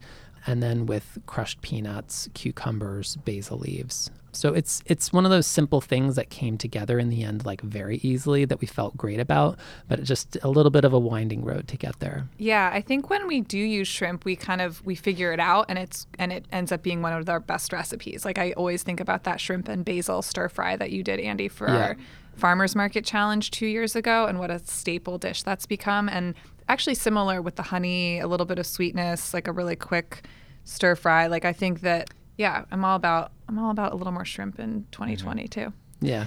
[0.45, 4.11] and then with crushed peanuts, cucumbers, basil leaves.
[4.33, 7.61] So it's it's one of those simple things that came together in the end like
[7.61, 11.43] very easily that we felt great about, but just a little bit of a winding
[11.43, 12.27] road to get there.
[12.37, 15.65] Yeah, I think when we do use shrimp, we kind of we figure it out,
[15.69, 18.25] and it's and it ends up being one of our best recipes.
[18.25, 21.47] Like I always think about that shrimp and basil stir fry that you did, Andy,
[21.47, 21.77] for Yeah.
[21.77, 21.97] our
[22.35, 26.07] farmers market challenge two years ago, and what a staple dish that's become.
[26.07, 26.35] And
[26.69, 30.25] actually similar with the honey, a little bit of sweetness, like a really quick
[30.63, 31.27] stir fry.
[31.27, 34.59] Like I think that yeah, I'm all about I'm all about a little more shrimp
[34.59, 35.47] in 2020 mm-hmm.
[35.49, 35.73] too.
[36.01, 36.25] Yeah.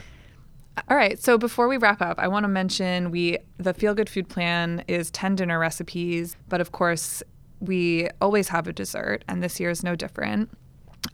[0.88, 1.20] All right.
[1.22, 4.84] So before we wrap up, I want to mention we the Feel Good Food Plan
[4.88, 7.22] is 10 dinner recipes, but of course,
[7.60, 10.50] we always have a dessert, and this year is no different.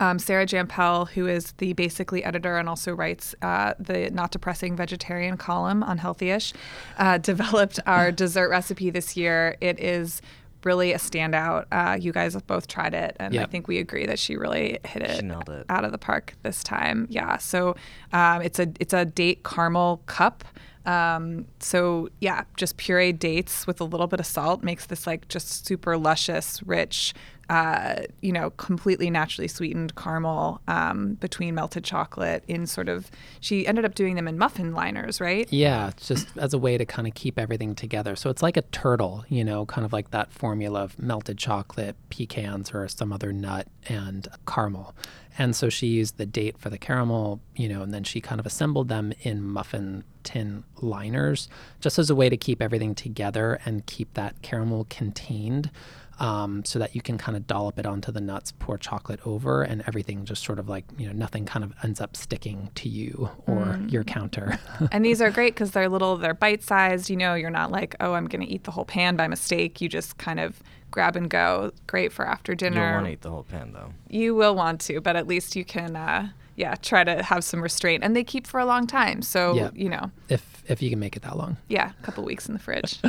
[0.00, 4.76] Um, Sarah Jampel, who is the basically editor and also writes uh, the Not Depressing
[4.76, 6.52] Vegetarian column on Healthyish,
[6.98, 9.56] uh, developed our dessert recipe this year.
[9.60, 10.20] It is
[10.64, 11.66] really a standout.
[11.70, 14.78] Uh, you guys have both tried it, and I think we agree that she really
[14.84, 15.66] hit it, it.
[15.68, 17.06] out of the park this time.
[17.08, 17.38] Yeah.
[17.38, 17.76] So
[18.12, 20.44] um, it's a it's a date caramel cup.
[20.84, 25.26] Um, so yeah, just pureed dates with a little bit of salt makes this like
[25.28, 27.12] just super luscious, rich,
[27.48, 33.10] uh, you know, completely naturally sweetened caramel um, between melted chocolate in sort of.
[33.40, 35.50] She ended up doing them in muffin liners, right?
[35.52, 38.16] Yeah, just as a way to kind of keep everything together.
[38.16, 41.96] So it's like a turtle, you know, kind of like that formula of melted chocolate,
[42.10, 44.94] pecans, or some other nut, and caramel.
[45.38, 48.40] And so she used the date for the caramel, you know, and then she kind
[48.40, 51.48] of assembled them in muffin tin liners
[51.80, 55.70] just as a way to keep everything together and keep that caramel contained.
[56.18, 59.62] Um, so that you can kind of dollop it onto the nuts, pour chocolate over,
[59.62, 62.88] and everything just sort of like, you know, nothing kind of ends up sticking to
[62.88, 64.58] you or your counter.
[64.92, 67.10] and these are great because they're little, they're bite sized.
[67.10, 69.82] You know, you're not like, oh, I'm going to eat the whole pan by mistake.
[69.82, 71.70] You just kind of grab and go.
[71.86, 72.76] Great for after dinner.
[72.76, 72.86] You dinner.
[72.92, 73.92] don't want to eat the whole pan though.
[74.08, 77.60] You will want to, but at least you can, uh, yeah, try to have some
[77.62, 78.02] restraint.
[78.02, 79.20] And they keep for a long time.
[79.20, 79.70] So, Yeah.
[79.74, 81.58] you know, if if you can make it that long.
[81.68, 83.00] yeah, a couple weeks in the fridge.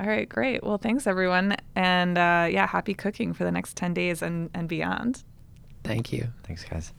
[0.00, 0.64] All right, great.
[0.64, 1.56] Well, thanks everyone.
[1.76, 5.22] And uh, yeah, happy cooking for the next 10 days and, and beyond.
[5.84, 6.28] Thank you.
[6.42, 6.92] Thanks, guys.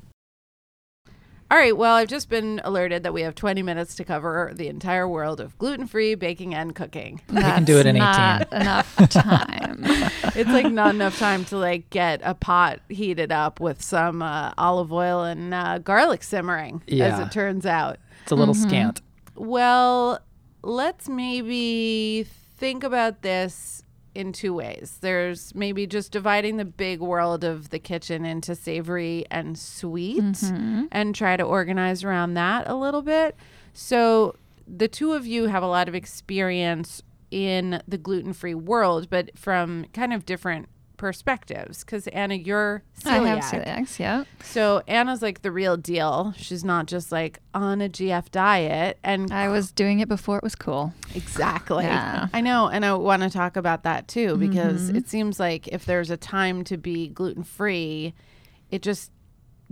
[1.51, 4.67] All right, well, I've just been alerted that we have 20 minutes to cover the
[4.67, 7.21] entire world of gluten free baking and cooking.
[7.29, 7.99] We can do it in 18.
[7.99, 9.85] not enough time.
[10.37, 14.51] It's like not enough time to like get a pot heated up with some uh,
[14.57, 17.05] olive oil and uh, garlic simmering, yeah.
[17.05, 17.99] as it turns out.
[18.23, 18.67] It's a little Mm-hmm.
[18.67, 19.01] scant.
[19.35, 20.19] Well,
[20.61, 24.97] let's maybe think about this in two ways.
[25.01, 30.85] There's maybe just dividing the big world of the kitchen into savory and sweet mm-hmm.
[30.91, 33.35] and try to organize around that a little bit.
[33.73, 34.35] So,
[34.67, 39.37] the two of you have a lot of experience in the gluten free world, but
[39.37, 41.83] from kind of different perspectives.
[41.83, 43.05] Because, Anna, you're celiac.
[43.05, 44.23] I have celiacs, yeah.
[44.43, 46.33] So Anna's like the real deal.
[46.37, 48.97] She's not just like on a GF diet.
[49.03, 50.93] And I was doing it before it was cool.
[51.13, 51.85] exactly.
[51.85, 52.27] Yeah.
[52.33, 52.67] I know.
[52.67, 54.97] And I want to talk about that too, because mm-hmm.
[54.97, 58.13] it seems like if there's a time to be gluten free,
[58.71, 59.11] it just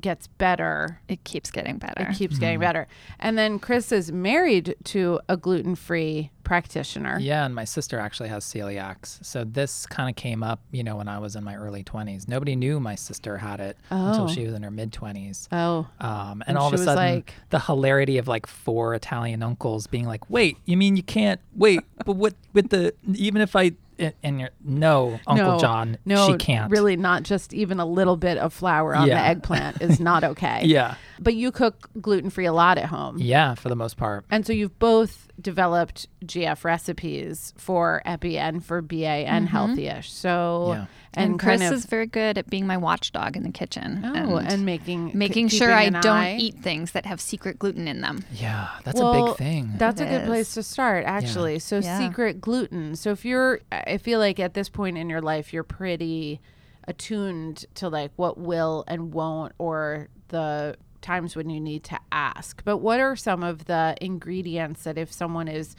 [0.01, 0.99] gets better.
[1.07, 2.07] It keeps getting better.
[2.09, 2.87] It keeps getting better.
[3.19, 7.17] And then Chris is married to a gluten free practitioner.
[7.19, 9.23] Yeah, and my sister actually has celiacs.
[9.25, 12.27] So this kind of came up, you know, when I was in my early 20s.
[12.27, 14.09] Nobody knew my sister had it Oh.
[14.09, 15.47] until she was in her mid 20s.
[15.51, 15.87] Oh.
[16.01, 19.87] Um, and, And all of a sudden, like- the hilarity of like four Italian uncles
[19.87, 21.39] being like, "Wait, you mean you can't?
[21.55, 23.71] Wait, but what with the even if I
[24.05, 27.85] and- and you're no, Uncle no, John, no, she can't Really, not just even a
[27.85, 29.15] little bit of flour on Yeah.
[29.21, 30.61] the eggplant is not okay.
[30.65, 33.17] Yeah, But you cook gluten free a lot at home.
[33.17, 34.25] yeah, for the most part.
[34.29, 39.55] And so you've both developed GF recipes for Epi and for BA and mm-hmm.
[39.57, 40.05] Healthyish.
[40.09, 40.85] So Yeah.
[41.13, 44.01] and, and, Chris kind of is very good at being my watchdog in the kitchen.
[44.03, 46.37] oh, and, making making k- sure I don't eye.
[46.37, 48.23] eat things that have secret gluten in them.
[48.33, 49.73] Yeah, that's a big thing.
[49.77, 51.59] That's a It good place to start, actually.
[51.59, 51.99] So Yeah.
[51.99, 52.95] secret gluten.
[52.95, 56.41] So if you're, I feel like at this point in your life, you're pretty
[56.87, 62.63] attuned to like what will and won't, or the times when you need to ask.
[62.65, 65.75] But what are some of the ingredients that if someone is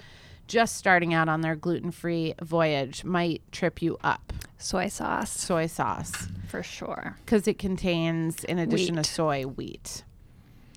[0.46, 4.32] just starting out on their gluten-free voyage might trip you up?
[4.58, 7.16] Soy sauce, Soy sauce, for sure.
[7.24, 9.04] because it contains, in addition Wheat.
[9.04, 10.04] to soy, wheat.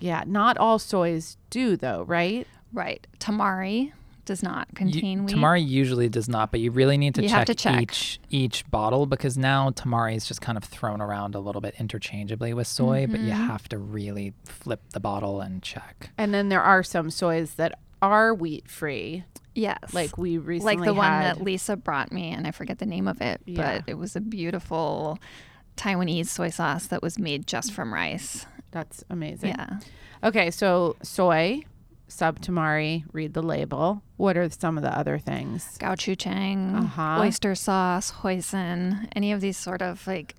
[0.00, 2.46] Yeah, not all soys do though, right?
[2.72, 3.06] Right.
[3.18, 3.92] Tamari
[4.28, 5.34] does not You- contain wheat.
[5.34, 7.82] Tamari usually does not, but you really need to, You check, have to check.
[7.82, 11.74] each each bottle because now tamari is just kind of thrown around a little bit
[11.78, 13.26] interchangeably with soy, but Mm-hmm.
[13.26, 16.10] you have to really flip the bottle and check.
[16.16, 19.24] And then there are some soys that are wheat free,
[19.56, 19.92] Yes.
[19.92, 21.24] like we recently like the one had.
[21.36, 23.56] that Lisa brought me, and I forget the name of it, Yeah.
[23.78, 25.18] but it was a beautiful
[25.76, 28.46] Taiwanese soy sauce that was made just from rice.
[28.70, 29.50] That's amazing.
[29.50, 29.78] Yeah.
[30.22, 31.62] Okay, so soy,
[32.08, 34.02] sub tamari, read the label.
[34.16, 35.76] What are some of the other things?
[35.78, 37.20] Gochujang, Uh-huh.
[37.20, 40.34] oyster sauce, hoisin, any of these sort of like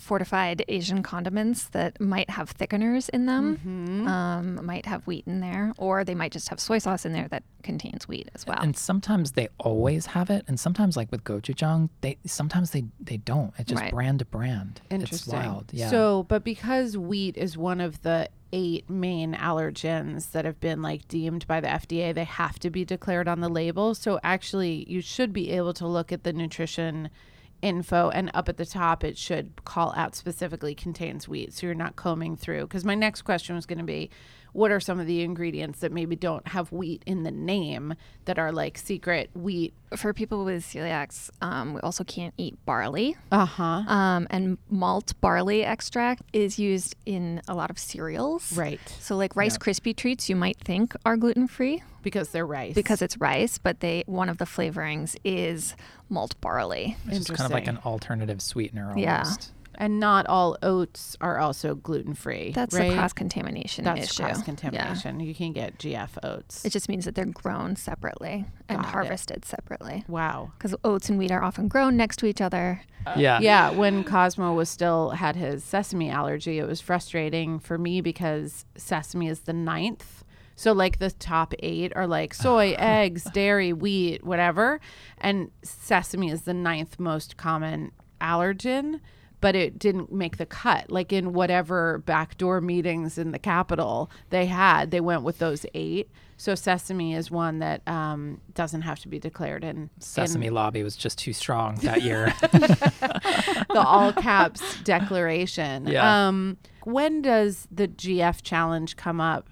[0.00, 4.06] fortified Asian condiments that might have thickeners in them, Mm-hmm.
[4.08, 7.28] um, might have wheat in there, or they might just have soy sauce in there
[7.28, 8.58] that contains wheat as well.
[8.60, 13.16] And sometimes they always have it, and sometimes like with gochujang, they sometimes they they
[13.16, 13.52] don't.
[13.58, 13.90] It's just Right.
[13.92, 14.80] brand to brand.
[14.90, 15.34] Interesting.
[15.34, 15.70] It's wild.
[15.72, 15.90] Yeah.
[15.90, 21.06] So, but because wheat is one of the eight main allergens that have been like
[21.08, 23.94] deemed by the FDA, they have to be declared on the label.
[23.94, 27.10] So, actually, you should be able to look at the nutrition
[27.66, 31.74] info and up at the top it should call out specifically contains wheat so you're
[31.74, 32.62] not combing through.
[32.62, 34.10] Because my next question was going to be
[34.56, 38.38] what are some of the ingredients that maybe don't have wheat in the name that
[38.38, 39.74] are like secret wheat?
[39.94, 43.16] For people with celiacs, um, we also can't eat barley.
[43.30, 43.62] uh-huh.
[43.62, 48.56] Um, and malt barley extract is used in a lot of cereals.
[48.56, 48.80] right.
[48.98, 52.74] So, like Rice Krispie treats, you might think are gluten free because they're rice.
[52.74, 55.76] Because it's rice, but they one of the flavorings is
[56.08, 56.96] malt barley.
[57.04, 59.00] Which is kind of like an alternative sweetener almost.
[59.00, 59.34] Yeah.
[59.78, 62.50] and not all oats are also gluten free.
[62.52, 62.88] That's right?
[62.88, 64.22] the cross contamination That's issue.
[64.22, 64.44] cross Yeah.
[64.44, 65.20] contamination.
[65.20, 66.64] You can get GF oats.
[66.64, 68.92] It just means that they're grown separately and Got it.
[68.92, 70.04] harvested separately.
[70.08, 70.52] wow.
[70.56, 72.80] Because oats and wheat are often grown next to each other.
[73.06, 73.38] Uh, yeah.
[73.40, 78.64] Yeah, when Cosmo was still had his sesame allergy, it was frustrating for me because
[78.78, 80.24] sesame is the ninth.
[80.56, 84.80] So like the top eight are like soy, eggs, dairy, wheat, whatever,
[85.18, 89.00] and sesame is the ninth most common allergen.
[89.42, 90.90] But it didn't make the cut.
[90.90, 96.10] Like in whatever backdoor meetings in the Capitol they had, they went with those eight.
[96.38, 100.82] So sesame is one that um, doesn't have to be declared in Sesame in lobby
[100.82, 102.32] was just too strong that year.
[102.40, 105.86] the all caps declaration.
[105.86, 106.28] Yeah.
[106.28, 109.48] Um, when does the GF challenge come up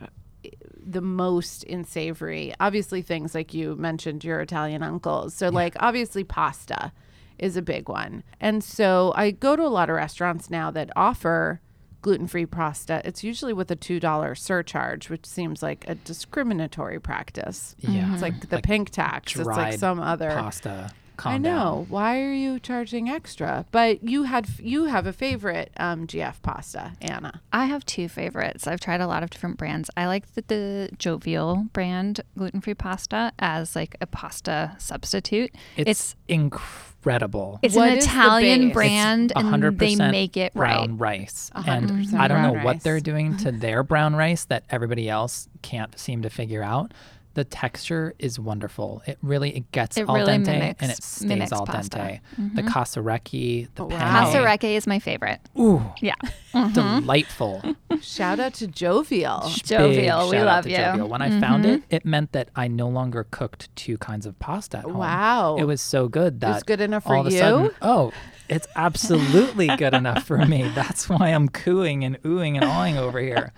[0.84, 2.54] the most in savory?
[2.60, 5.34] Obviously, things like you mentioned your Italian uncles.
[5.34, 6.92] So, like, obviously, pasta
[7.38, 8.22] is a big one.
[8.40, 11.60] And so I go to a lot of restaurants now that offer
[12.02, 13.00] gluten free pasta.
[13.04, 17.74] It's usually with a $2 surcharge, which seems like a discriminatory practice.
[17.78, 18.12] Yeah.
[18.12, 18.48] It's like mm-hmm.
[18.50, 19.34] the Like pink tax.
[19.34, 20.30] It's like some other.
[20.30, 20.90] pasta.
[21.16, 21.50] Calm I know.
[21.50, 21.86] down.
[21.88, 23.66] Why are you charging extra?
[23.70, 27.40] But you had you have a favorite um, GF pasta, Anna.
[27.52, 28.66] I have two favorites.
[28.66, 29.90] I've tried a lot of different brands.
[29.96, 35.50] I like the, the Jovial brand gluten free pasta as like a pasta substitute.
[35.76, 37.58] It's, incredible.
[37.62, 41.20] It's What an is the Italian brand, It's and 100% they make it brown right.
[41.20, 41.50] rice.
[41.54, 44.64] A And 100% I don't know brown what they're doing to their brown rice that
[44.70, 46.92] everybody else can't seem to figure out.
[47.34, 49.02] The texture is wonderful.
[49.06, 51.98] It really it gets It al really dente mimics- and it stays mimics al pasta.
[51.98, 52.20] dente.
[52.54, 52.68] The mm-hmm.
[52.68, 53.98] casarecchi, the Oh, penne.
[54.00, 54.32] wow.
[54.32, 55.40] Casarecchi is my favorite.
[55.58, 56.14] Ooh, Yeah.
[56.54, 57.00] Mm-hmm.
[57.00, 57.74] delightful.
[58.00, 59.40] Shout out to Jovial.
[59.46, 60.76] Big Jovial, we shout out love to you.
[60.76, 61.08] Jovial.
[61.08, 61.94] When I found it, mm-hmm.
[61.96, 64.98] it meant that I no longer cooked two kinds of pasta at home.
[64.98, 65.56] Wow.
[65.58, 67.38] It was so good that was good enough for all of a you?
[67.40, 68.12] sudden, oh,
[68.48, 70.62] it's absolutely good enough for me.
[70.74, 73.52] That's why I'm cooing and oohing and awing over here.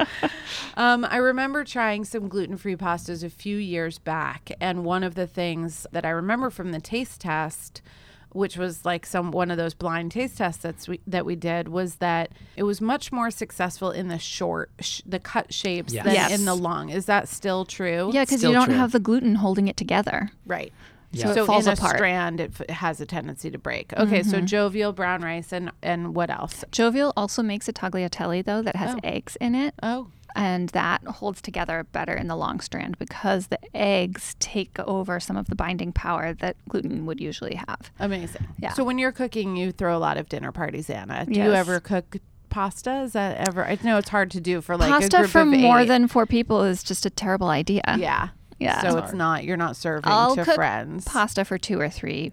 [0.77, 5.15] Um, I remember trying some gluten free pastas a few years back, and one of
[5.15, 7.83] the things that I remember from the taste test,
[8.31, 11.69] which was like some one of those blind taste tests that's we, that we did,
[11.69, 16.05] was that it was much more successful in the short, sh- the cut shapes Yes.
[16.05, 16.39] than Yes.
[16.39, 16.91] in the long.
[16.91, 18.11] Is that still true?
[18.13, 18.75] Yeah, because you don't true.
[18.75, 20.31] have the gluten holding it together.
[20.45, 20.73] Right.
[21.21, 21.33] Yeah.
[21.35, 21.95] So it falls in apart.
[21.95, 23.93] a strand, it f- has a tendency to break.
[23.95, 24.47] Okay, so mm-hmm.
[24.47, 26.65] jovial brown rice and and what else?
[26.73, 29.01] Jovial also makes a tagliatelle though that has Oh.
[29.05, 29.75] eggs in it.
[29.83, 35.19] Oh, and that holds together better in the long strand because the eggs take over
[35.19, 37.91] some of the binding power that gluten would usually have.
[37.99, 38.47] amazing.
[38.59, 38.73] Yeah.
[38.75, 41.25] So when you're cooking, you throw a lot of dinner parties, Anna.
[41.25, 42.17] Do you ever cook
[42.51, 43.01] pasta?
[43.03, 43.65] Is that ever?
[43.65, 45.89] I know it's hard to do for like a Pasta group for of more eight.
[45.89, 47.83] than four people is just a terrible idea.
[47.99, 48.29] yeah.
[48.59, 48.81] Yeah.
[48.81, 51.05] So It's it's not you're not serving I'll to cook friends.
[51.05, 52.33] Pasta for two or three,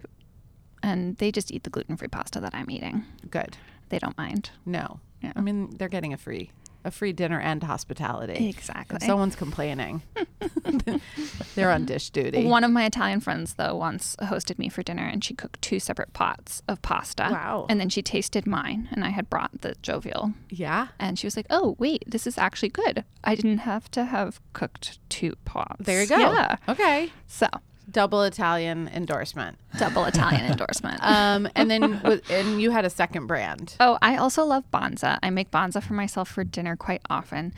[0.82, 3.04] and they just eat the gluten free pasta that I'm eating.
[3.30, 3.56] Good.
[3.90, 4.50] They don't mind.
[4.64, 5.00] No.
[5.22, 5.32] Yeah.
[5.36, 6.50] I mean, they're getting a free
[6.84, 8.48] a free dinner and hospitality.
[8.48, 8.96] Exactly.
[8.96, 10.02] If someone's complaining,
[11.54, 12.44] they're on dish duty.
[12.46, 15.78] One of my Italian friends, though, once hosted me for dinner and she cooked two
[15.80, 17.28] separate pots of pasta.
[17.30, 17.66] Wow.
[17.68, 20.32] And then she tasted mine, and I had brought the jovial.
[20.50, 20.88] yeah.
[20.98, 23.04] And she was like, oh, wait, this is actually good.
[23.22, 25.84] I didn't have to have cooked two pots.
[25.84, 26.18] There you go.
[26.18, 26.56] Yeah.
[26.68, 27.12] Okay.
[27.26, 27.46] So,
[27.90, 29.58] Double Italian endorsement.
[29.78, 31.00] double Italian endorsement.
[31.04, 33.76] Um, and then with, and you had a second brand.
[33.78, 35.18] Oh, I also love banza.
[35.22, 37.52] I make banza for myself for dinner quite often.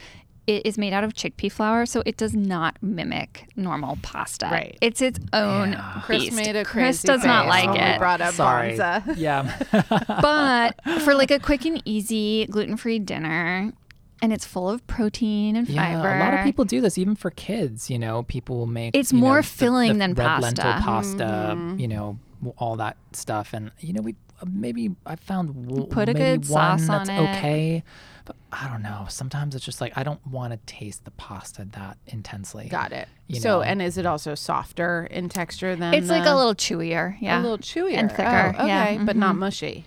[0.47, 4.47] It is made out of chickpea flour, so it does not mimic normal pasta.
[4.51, 4.79] Right.
[4.81, 6.37] It's its own Chris beast.
[6.37, 7.93] made a Chris crazy does not like when it.
[7.95, 8.77] We brought up Sorry.
[8.77, 9.15] Banza.
[9.17, 9.57] Yeah.
[10.23, 13.73] but for like a quick and easy gluten-free dinner,
[14.23, 16.15] and it's full of protein and Yeah, fiber.
[16.17, 17.91] a lot of people do this, even for kids.
[17.91, 18.95] You know, people will make.
[18.97, 20.85] It's you know, more the- filling the than red lentil pasta.
[21.19, 21.75] pasta.
[21.79, 22.19] You know,
[22.59, 24.15] all that stuff, and you know, we
[24.47, 27.37] maybe I found w- Put a good one sauce on that's it.
[27.39, 27.83] okay.
[28.27, 29.07] But I don't know.
[29.09, 32.69] Sometimes it's just like I don't want to taste the pasta that intensely.
[32.69, 33.09] Got it.
[33.29, 33.63] You so, know.
[33.63, 37.17] and is it also softer in texture than It's like a little chewier.
[37.21, 37.41] Yeah.
[37.41, 39.39] a little chewier And thicker, Oh, okay, yeah, but not mhm.
[39.39, 39.85] mushy.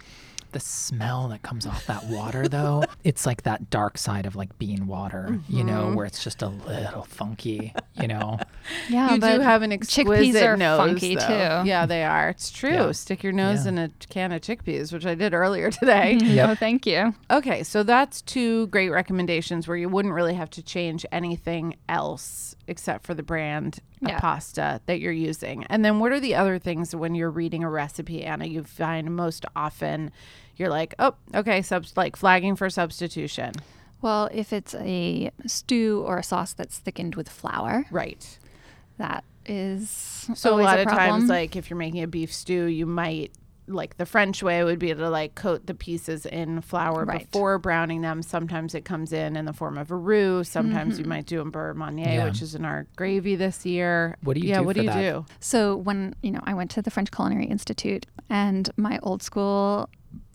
[0.52, 4.58] The smell that comes off that water, though, it's like that dark side of like
[4.58, 5.96] bean water, you know, Mm-hmm.
[5.96, 8.40] where it's just a little funky, you know.
[8.90, 11.28] yeah, you but do have an chickpeas exquisite are nose, funky though.
[11.28, 11.68] too.
[11.70, 12.30] Yeah, they are.
[12.30, 12.72] It's true.
[12.72, 12.92] Yeah.
[12.94, 13.70] Stick your nose Yeah.
[13.70, 16.18] in a can of chickpeas, which I did earlier today.
[16.20, 16.50] Yep.
[16.50, 17.14] Oh, thank you.
[17.30, 22.56] Okay, so that's two great recommendations where you wouldn't really have to change anything else
[22.70, 25.66] except for the brand of pasta that you're using.
[25.66, 29.16] And then what are the other things when you're reading a recipe, Anna, you find
[29.16, 30.12] most often
[30.56, 33.54] you're like, oh, okay, subs- like flagging for substitution.
[34.02, 38.38] Well, if it's a stew or a sauce that's thickened with flour, Right.
[38.98, 39.90] that is
[40.36, 43.32] So a lot of times, like if you're making a beef stew, you might
[43.70, 47.30] like the French way would be to like coat the pieces in flour Right.
[47.32, 48.22] before browning them.
[48.22, 50.44] Sometimes it comes in in the form of a roux.
[50.44, 51.04] Sometimes Mm-hmm.
[51.04, 52.26] you might do a beurre manié, Yeah.
[52.26, 54.18] which is in our gravy this year.
[54.24, 55.02] What do you yeah, do what for do you that?
[55.02, 55.26] do?
[55.40, 59.88] So when you know, I went to the French Culinary Institute, and my old school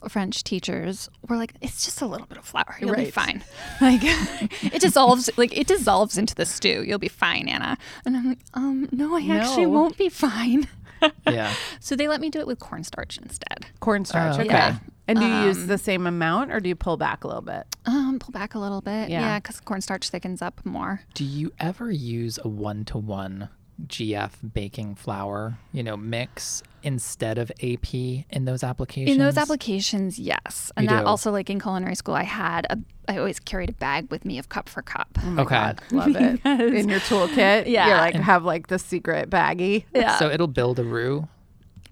[0.09, 2.76] French teachers were like, "It's just a little bit of flour.
[2.80, 3.43] You'll be fine.
[3.80, 5.30] Like it dissolves.
[5.37, 6.85] Like it dissolves into the stew.
[6.87, 10.68] You'll be fine, Anna." And I'm like, "Um, no, I actually won't be fine."
[11.30, 11.52] Yeah.
[11.80, 13.66] So they let me do it with cornstarch instead.
[13.80, 14.36] Cornstarch.
[14.38, 14.50] Oh, okay.
[14.50, 14.78] yeah.
[15.07, 17.42] And do you use Um, the same amount or do you pull back a little
[17.42, 17.64] bit?
[17.86, 19.11] Um, pull back a little bit.
[19.11, 19.20] Yeah.
[19.20, 21.02] Yeah, because cornstarch thickens up more.
[21.14, 23.48] Do you ever use a one to one
[23.87, 29.11] GF baking flour, you know, mix instead of AP in those applications?
[29.16, 30.70] In those applications, yes.
[30.77, 31.07] And You that do.
[31.07, 34.39] also, like in culinary school, I had a, I always carried a bag with me
[34.39, 35.09] of cup for cup.
[35.22, 35.75] Oh Okay.
[35.91, 36.41] Love it.
[36.45, 37.66] in your toolkit.
[37.66, 37.87] Yeah.
[37.89, 39.85] You like have like the secret baggie.
[39.95, 40.16] Yeah.
[40.18, 41.27] So it'll build a roux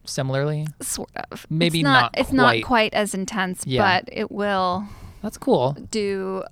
[0.04, 0.66] similarly.
[0.80, 1.46] sort of.
[1.50, 3.82] Maybe it's not, not It's quite- not quite as intense, Yeah.
[4.00, 4.84] but it will
[5.22, 5.72] That's cool.
[5.90, 6.44] do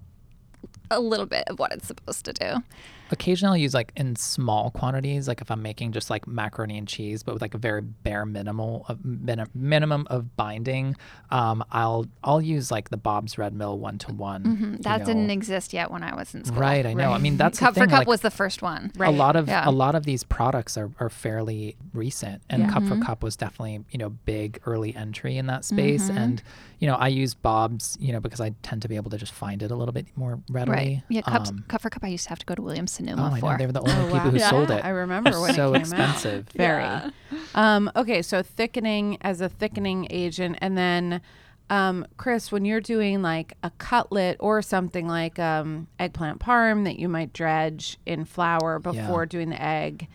[0.91, 2.63] a little bit of what it's supposed to do.
[3.11, 6.87] Occasionally, I'll use like in small quantities, like if I'm making just like macaroni and
[6.87, 10.97] cheese, but with like a very bare minimal of min- minimum of binding.
[11.31, 14.79] Um, I'll I'll use like the Bob's Red Mill one to one.
[14.83, 16.61] That didn't exist yet when I was in school.
[16.61, 17.13] Right, I know.
[17.13, 18.93] I mean, that's Cup for cup like, was the first one.
[18.97, 19.09] Right.
[19.13, 19.69] a lot of Yeah.
[19.69, 22.71] a lot of these products are, are fairly recent and Yeah.
[22.73, 23.01] cup Mm-hmm.
[23.01, 26.17] for cup was definitely you know big early entry in that space Mm-hmm.
[26.19, 26.43] and
[26.79, 29.33] you know i use bob's you know because i tend to be able to just
[29.33, 31.03] find it a little bit more readily Right.
[31.09, 32.05] Yeah, cups, Um, cup for cup.
[32.05, 33.53] I used to have to go to Williams Sonoma i for.
[33.53, 34.31] know they were the only Oh, people wow.
[34.31, 35.81] who Yeah, sold it I remember when it so came out.
[35.81, 36.83] expensive Very.
[36.83, 37.11] Yeah.
[37.55, 41.21] Um, okay, so thickening as a thickening agent, and then
[41.69, 46.99] um, Chris, when you're doing like a cutlet or something like um, eggplant parm that
[46.99, 50.09] you might dredge in flour before doing the egg,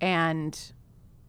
[0.00, 0.72] and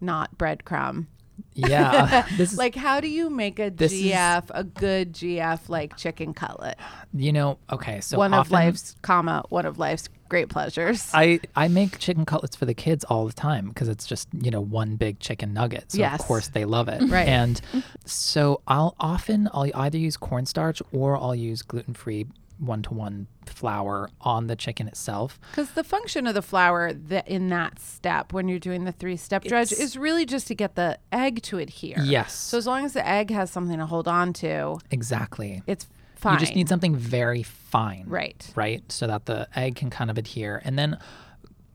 [0.01, 1.07] not breadcrumb.
[1.53, 5.69] yeah this is Like, how do you make a This is- GF, a good GF
[5.69, 6.77] like chicken cutlet?
[7.13, 11.09] you know okay so one of life's, comma, one of life's great pleasures.
[11.13, 14.51] I, I make chicken cutlets for the kids all the time because it's just you
[14.51, 16.19] know one big chicken nugget so Yes.
[16.19, 17.27] of course they love it Right.
[17.27, 17.59] and
[18.05, 22.27] so i'll often i'll either use cornstarch or i'll use gluten-free
[22.59, 27.79] one-to-one flour on the chicken itself Because the function of the flour that in that
[27.79, 30.99] step, when you're doing the three step dredge, It's- is really just to get the
[31.11, 31.95] egg to adhere.
[32.03, 35.87] yes So as long as the egg has something to hold on to, exactly it's
[36.19, 36.33] fine.
[36.35, 38.51] you just need something very fine Right.
[38.55, 40.97] right so that the egg can kind of adhere and then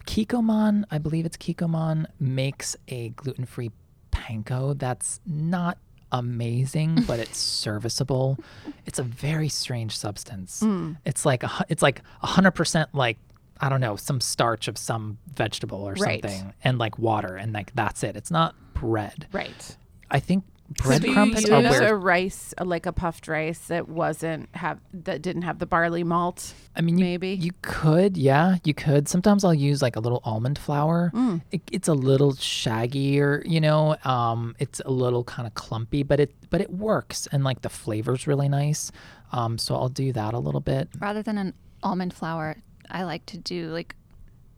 [0.06, 3.70] kikkoman i believe it's kikkoman makes a gluten-free
[4.12, 5.78] panko that's not
[6.12, 8.38] amazing but it's serviceable
[8.86, 10.96] it's a very strange substance Mm.
[11.04, 13.18] it's like a, it's like 100% like
[13.60, 16.22] i don't know some starch of some vegetable or Right.
[16.22, 19.76] something and like water and like that's it it's not bread Right.
[20.10, 20.44] i think
[20.82, 24.48] So do you breadcrumbs use are a rice, uh, like a puffed rice that wasn't
[24.56, 26.54] have that didn't have the barley malt?
[26.74, 27.30] I mean, you, Maybe.
[27.30, 29.08] you could, yeah, you could.
[29.08, 31.12] Sometimes I'll use like a little almond flour.
[31.14, 31.42] Mm.
[31.52, 33.96] It, it's a little shaggier, you know.
[34.04, 37.68] Um, it's a little kind of clumpy, but it but it works, and like the
[37.68, 38.90] flavor's really nice.
[39.32, 40.88] Um, so I'll do that a little bit.
[40.98, 42.56] Rather than an almond flour,
[42.90, 43.96] I like to do like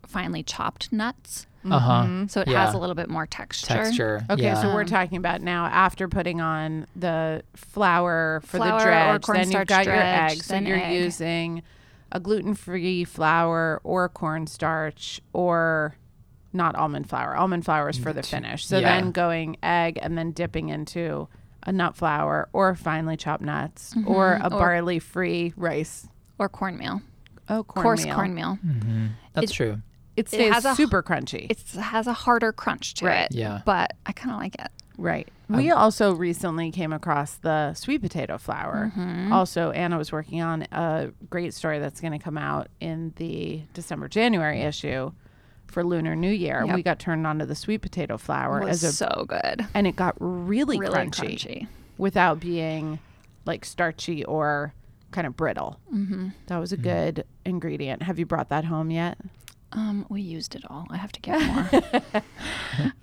[0.07, 1.47] finely chopped nuts.
[1.73, 2.03] Uh huh.
[2.05, 2.27] Mm-hmm.
[2.29, 2.64] So it Yeah.
[2.67, 3.67] has a little bit more texture.
[3.67, 4.25] Texture.
[4.31, 4.61] Okay, yeah.
[4.61, 9.27] so we're talking about now after putting on the flour for Flour or the dredge,
[9.27, 10.43] then you've got your dredge, egg.
[10.43, 10.95] So then you're egg.
[11.03, 11.62] using
[12.12, 15.97] a gluten-free flour or cornstarch or
[16.53, 17.37] not almond flour.
[17.37, 18.64] Almond flour is for the finish.
[18.67, 18.97] So yeah.
[19.01, 21.29] then going egg and then dipping into
[21.64, 24.09] a nut flour or finely chopped nuts Mm-hmm.
[24.11, 26.07] or a Or- barley-free rice.
[26.39, 27.03] Or cornmeal.
[27.49, 28.14] Oh, Coarse cornmeal.
[28.14, 28.55] cornmeal.
[28.57, 29.83] hmm That's It- true.
[30.17, 31.51] It stays has a- super crunchy.
[31.51, 33.23] It has a harder crunch to Right.
[33.31, 33.33] it.
[33.33, 33.61] Yeah.
[33.64, 34.71] But I kind of like it.
[34.99, 35.29] right.
[35.49, 38.91] We also recently came across the sweet potato flour.
[38.97, 39.33] Mm-hmm.
[39.33, 43.62] Also, Anna was working on a great story that's going to come out in the
[43.75, 45.12] December January issue
[45.69, 46.64] for Lunar New Year.
[46.67, 46.75] Yep.
[46.75, 49.67] We got turned on to the sweet potato flour was as a so good.
[49.75, 51.69] and it got really, Really crunchy, crunchy.
[51.99, 52.99] without being
[53.45, 54.73] like starchy or
[55.12, 55.79] kind of brittle.
[55.95, 56.31] Mm-hmm.
[56.49, 58.03] That was a good ingredient.
[58.03, 59.19] Have you brought that home yet?
[59.73, 60.87] Um, we used it all.
[60.91, 62.23] I have to get more.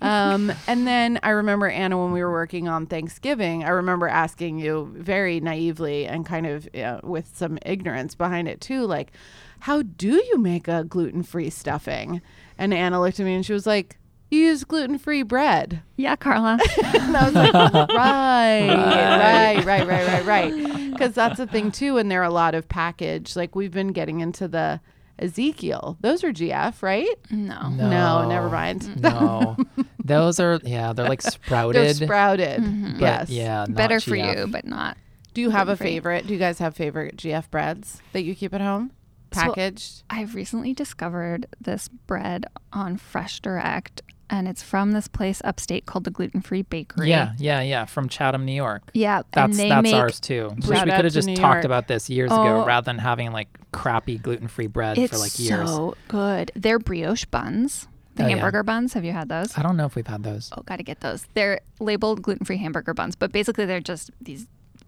[0.00, 3.64] um, and then I remember Anna when we were working on Thanksgiving.
[3.64, 8.60] I remember asking you very naively and kind of uh, with some ignorance behind it
[8.60, 9.12] too, like,
[9.60, 12.20] how do you make a gluten-free stuffing?
[12.58, 13.98] And Anna looked at me and she was like,
[14.30, 16.58] "You use gluten-free bread." yeah, Carla.
[16.94, 17.52] And I was like,
[17.90, 20.90] right, right, right, right, right, right.
[20.90, 21.98] Because that's the thing too.
[21.98, 23.36] And there are a lot of package.
[23.36, 24.80] Like we've been getting into the
[25.18, 25.96] Ezekiel.
[26.00, 27.06] Those are GF, right?
[27.30, 27.68] No.
[27.68, 29.00] No, never mind.
[29.02, 29.56] No,
[30.04, 31.82] those are yeah, they're like sprouted.
[31.96, 32.60] They're sprouted.
[32.60, 32.92] Mm-hmm.
[32.94, 33.30] but Yes.
[33.30, 34.96] yeah, not Better for you, but not.
[35.32, 35.86] Do you have a Gluten-free.
[35.94, 36.26] favorite?
[36.26, 38.92] Do you guys have favorite GF breads that you keep at home?
[39.32, 40.04] So- Packaged?
[40.10, 46.04] I've recently discovered this bread on Fresh Direct, and it's from this place upstate called
[46.04, 47.10] the Gluten Free Bakery.
[47.10, 48.82] Yeah, yeah, yeah, from Chatham, New York.
[48.94, 50.52] Yeah, That's that's ours too.
[50.56, 51.64] Wish we could have just New talked York.
[51.64, 52.40] about this years Oh.
[52.42, 55.68] ago rather than having like crappy gluten-free bread for like years.
[55.68, 56.52] so good.
[56.54, 58.34] They're brioche buns, the Oh, yeah.
[58.36, 58.92] hamburger buns.
[58.94, 59.56] Have you had those?
[59.58, 60.50] I don't know if we've had those.
[60.56, 61.26] Oh, got to get those.
[61.34, 64.46] They're labeled gluten free hamburger buns, but basically they're just these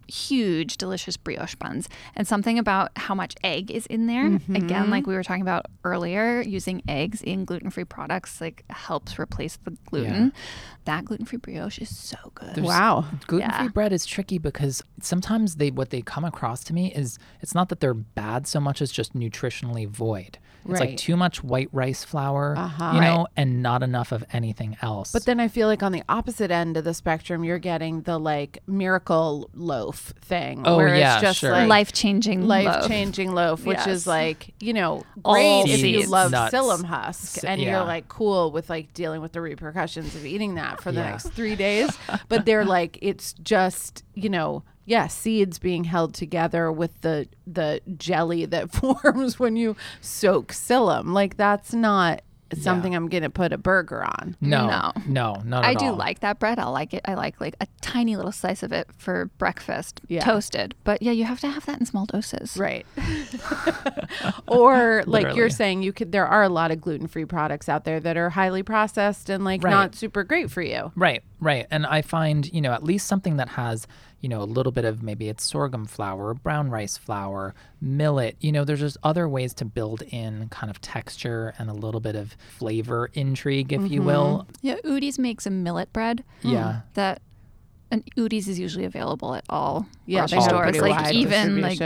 [0.09, 1.88] huge, delicious brioche buns.
[2.14, 4.24] And something about how much egg is in there.
[4.28, 4.57] Mm-hmm.
[4.57, 9.18] Again, like we were talking about earlier, using eggs in gluten free products like helps
[9.18, 10.32] replace the gluten.
[10.84, 12.54] That gluten free brioche is so good.
[12.54, 13.04] There's- Wow.
[13.26, 13.68] Gluten-free Yeah.
[13.68, 17.68] bread is tricky because sometimes they what they come across to me is it's not
[17.70, 20.38] that they're bad so much as just nutritionally void.
[20.69, 20.91] It's Right.
[20.91, 22.93] like too much white rice flour, Uh-huh.
[22.95, 25.12] you know, and not enough of anything else.
[25.12, 28.19] But then I feel like on the opposite end of the spectrum, you're getting the
[28.19, 30.62] like miracle loaf thing.
[30.64, 31.53] Oh, where yeah, it's just sure.
[31.53, 33.87] like Life changing life changing loaf, which Yes.
[33.89, 36.55] is like, you know, All great if you love Nuts.
[36.55, 37.71] psyllium husk S- and yeah.
[37.79, 41.11] you're like cool with like dealing with the repercussions of eating that for the Yeah.
[41.11, 41.91] next three days.
[42.29, 47.80] but they're like, it's just, you know, yeah, seeds being held together with the the
[47.99, 51.12] jelly that forms when you soak psyllium.
[51.12, 52.22] Like that's not
[52.57, 54.37] something I'm gonna put a burger on.
[54.41, 54.93] no, No.
[55.09, 55.97] no, not I at do all.
[55.97, 56.61] like that bread.
[56.61, 57.01] I like it.
[57.05, 60.20] I like like a tiny little slice of it for breakfast, Yeah.
[60.24, 60.76] toasted.
[60.84, 62.57] But yeah, you have to have that in small doses.
[62.57, 62.87] Right.
[64.47, 68.01] or like you're saying you could there are a lot of gluten-free products out there
[68.01, 69.70] that are highly processed and like Right.
[69.70, 70.93] not super great for you.
[70.95, 71.66] Right, right.
[71.70, 73.87] And I find, you know, at least something that has,
[74.20, 78.53] you know, a little bit of maybe it's sorghum flour, brown rice flour, millet, you
[78.53, 82.16] know, there's just other ways to build in kind of texture and a little bit
[82.16, 84.47] of flavor intrigue, if you will.
[84.49, 84.66] Mm-hmm.
[84.66, 86.24] Yeah, Udi's makes a millet bread.
[86.43, 86.72] Yeah.
[86.72, 86.78] Hmm.
[86.95, 87.22] That
[87.91, 90.78] and Udi's is usually available at all Yeah, grocery have stores.
[90.78, 91.78] Like even like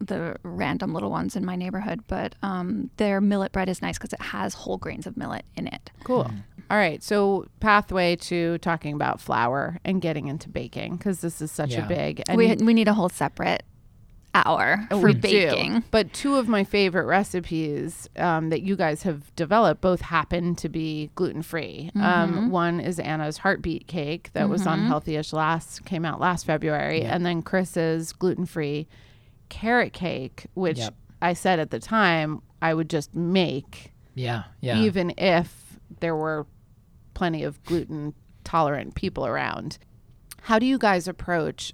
[0.00, 4.12] the random little ones in my neighborhood, but um, their millet bread is nice because
[4.12, 5.90] it has whole grains of millet in it.
[6.02, 6.30] Cool.
[6.64, 6.72] Mm-hmm.
[6.72, 7.02] All right.
[7.02, 11.84] So pathway to talking about flour and getting into baking because this is such Yeah.
[11.84, 13.62] a big and we we need a whole separate
[14.36, 15.20] hour for we do.
[15.20, 15.84] baking.
[15.92, 20.68] But two of my favorite recipes um, that you guys have developed both happen to
[20.68, 21.92] be gluten free.
[21.94, 22.02] Mm-hmm.
[22.02, 27.02] Um, one is Anna's heartbeat cake that was on Healthyish last came out last February,
[27.02, 28.88] and then Chris's gluten free
[29.50, 30.94] carrot cake, which Yep.
[31.22, 34.78] I said at the time I would just make Yeah, yeah.
[34.80, 36.46] even if there were
[37.14, 39.78] plenty of gluten tolerant people around.
[40.42, 41.72] How do you guys approach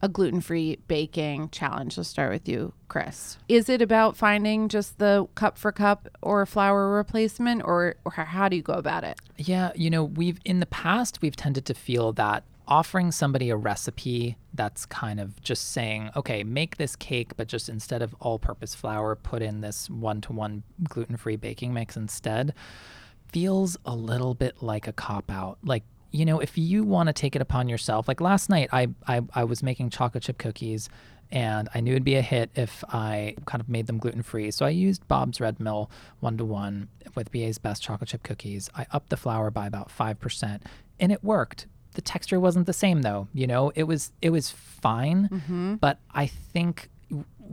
[0.00, 1.96] a gluten free baking challenge?
[1.96, 3.38] Let's start with you, Chris.
[3.48, 8.48] Is it about finding just the cup for cup or flour replacement, or, or how
[8.48, 9.18] do you go about it?
[9.36, 13.56] Yeah, you know, we've in the past we've tended to feel that offering somebody a
[13.56, 18.74] recipe that's kind of just saying, okay, make this cake, but just instead of all-purpose
[18.74, 22.54] flour, put in this one-to-one gluten-free baking mix instead,
[23.32, 25.58] feels a little bit like a cop out.
[25.64, 28.88] Like you know, if you want to take it upon yourself, like last night, I,
[29.08, 30.88] I I was making chocolate chip cookies,
[31.30, 34.50] and I knew it'd be a hit if I kind of made them gluten free.
[34.50, 38.68] So I used Bob's Red Mill one to one with BA's Best chocolate chip cookies.
[38.74, 40.64] I upped the flour by about five percent,
[41.00, 41.66] and it worked.
[41.94, 43.28] The texture wasn't the same though.
[43.32, 45.74] You know, it was it was fine, mm-hmm.
[45.76, 46.90] but I think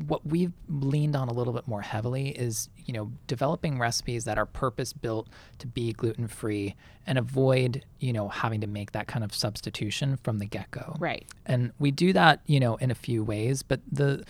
[0.07, 4.37] what we've leaned on a little bit more heavily is you know developing recipes that
[4.37, 5.27] are purpose built
[5.57, 6.75] to be gluten free
[7.07, 10.95] and avoid you know having to make that kind of substitution from the get go
[10.99, 11.25] Right.
[11.45, 14.23] and we do that you know in a few ways but the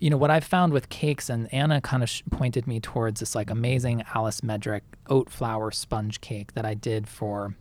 [0.00, 3.20] you know what i've found with cakes and anna kind of sh- pointed me towards
[3.20, 7.54] this like amazing alice medrich oat flour sponge cake that i did for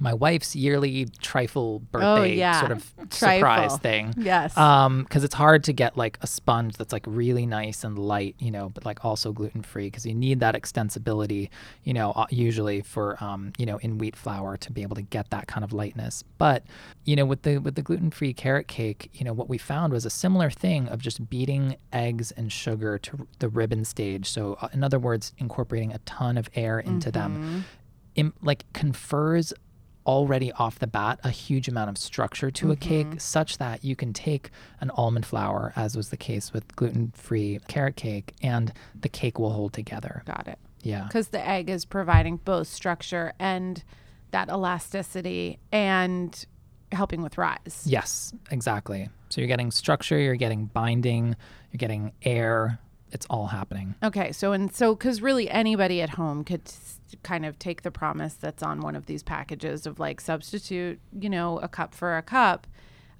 [0.00, 2.58] my wife's yearly trifle birthday Oh, yeah.
[2.60, 3.38] sort of Trifle.
[3.38, 4.14] surprise thing.
[4.16, 4.56] Yes.
[4.56, 8.34] Um, because it's hard to get like a sponge that's like really nice and light,
[8.38, 11.50] you know, but like also gluten free because you need that extensibility,
[11.84, 15.02] you know, uh, usually for um, you know, in wheat flour to be able to
[15.02, 16.24] get that kind of lightness.
[16.38, 16.64] But
[17.04, 19.92] you know, with the with the gluten free carrot cake, you know, what we found
[19.92, 24.28] was a similar thing of just beating eggs and sugar to the ribbon stage.
[24.28, 27.64] So, uh, in other words, incorporating a ton of air into them,
[28.16, 29.52] Im- like confers
[30.06, 33.18] already off the bat a huge amount of structure to a cake mm-hmm.
[33.18, 34.50] such that you can take
[34.80, 39.50] an almond flour as was the case with gluten-free carrot cake and the cake will
[39.52, 40.58] hold together Got it.
[40.82, 43.82] yeah Because the egg is providing both structure and
[44.32, 46.46] that elasticity and
[46.90, 47.84] helping with rise.
[47.86, 51.36] yes exactly so you're getting structure you're getting binding
[51.70, 52.78] you're getting air
[53.12, 57.44] it's all happening Okay, so and so because really anybody at home could s- kind
[57.46, 61.58] of take the promise that's on one of these packages of like substitute, you know,
[61.60, 62.66] a cup for a cup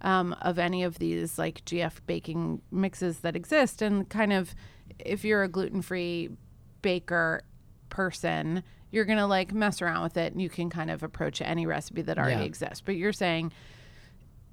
[0.00, 4.54] um, of any of these like GF baking mixes that exist, and kind of
[4.98, 6.30] if you're a gluten free
[6.80, 7.42] baker
[7.88, 11.66] person, you're gonna like mess around with it, and you can kind of approach any
[11.66, 12.46] recipe that already Yeah.
[12.46, 12.80] exists.
[12.80, 13.52] But you're saying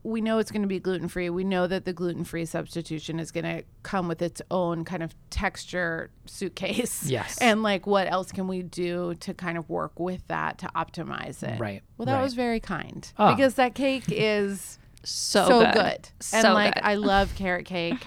[0.03, 1.29] we know it's going to be gluten free.
[1.29, 5.03] We know that the gluten free substitution is going to come with its own kind
[5.03, 7.05] of texture suitcase.
[7.09, 7.37] Yes.
[7.39, 11.43] And like, what else can we do to kind of work with that to optimize
[11.43, 11.59] it?
[11.59, 12.21] Right, Well, that right.
[12.23, 13.35] was very kind Oh.
[13.35, 15.73] because that cake is So, so, good.
[15.73, 16.09] good.
[16.33, 16.83] And So like, good.
[16.83, 18.05] I love carrot cake.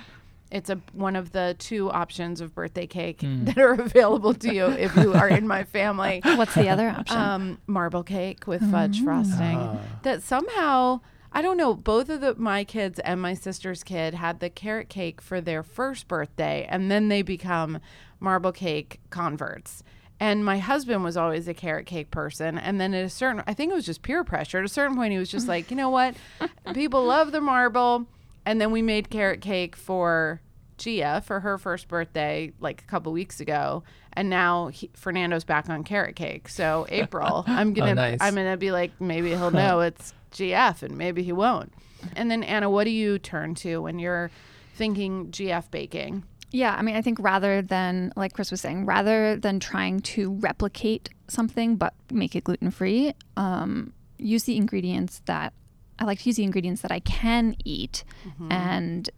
[0.51, 3.45] It's a one of the two options of birthday cake Hmm.
[3.45, 7.16] that are available to you if you are in my family What's the other option?
[7.16, 9.57] um, marble cake with fudge frosting.
[9.59, 9.76] Ah.
[10.03, 11.01] That somehow
[11.33, 11.74] I don't know.
[11.74, 15.62] Both of the my kids and my sister's kid had the carrot cake for their
[15.62, 17.80] first birthday, and then they become
[18.20, 19.83] marble cake converts.
[20.20, 23.55] And my husband was always a carrot cake person, and then at a certain, I
[23.55, 24.59] think it was just peer pressure.
[24.59, 26.14] At a certain point, he was just like, you know what,
[26.74, 28.07] people love the marble,
[28.47, 30.41] and then we made carrot cake for
[30.78, 35.68] Gia for her first birthday like a couple weeks ago, and now he, Fernando's back
[35.68, 36.49] on carrot cake.
[36.49, 38.18] So April, I'm oh, gonna nice.
[38.20, 41.72] I'm gonna be like maybe he'll know it's GF and maybe he won't.
[42.16, 44.30] And then Anna, what do you turn to when you're
[44.74, 46.24] thinking GF baking?
[46.51, 50.33] Yeah, I mean, I think rather than, like Chris was saying, rather than trying to
[50.35, 55.55] replicate something but make it gluten free, um, use the ingredients that
[55.99, 58.05] I like to use the ingredients that I can eat
[58.51, 59.09] and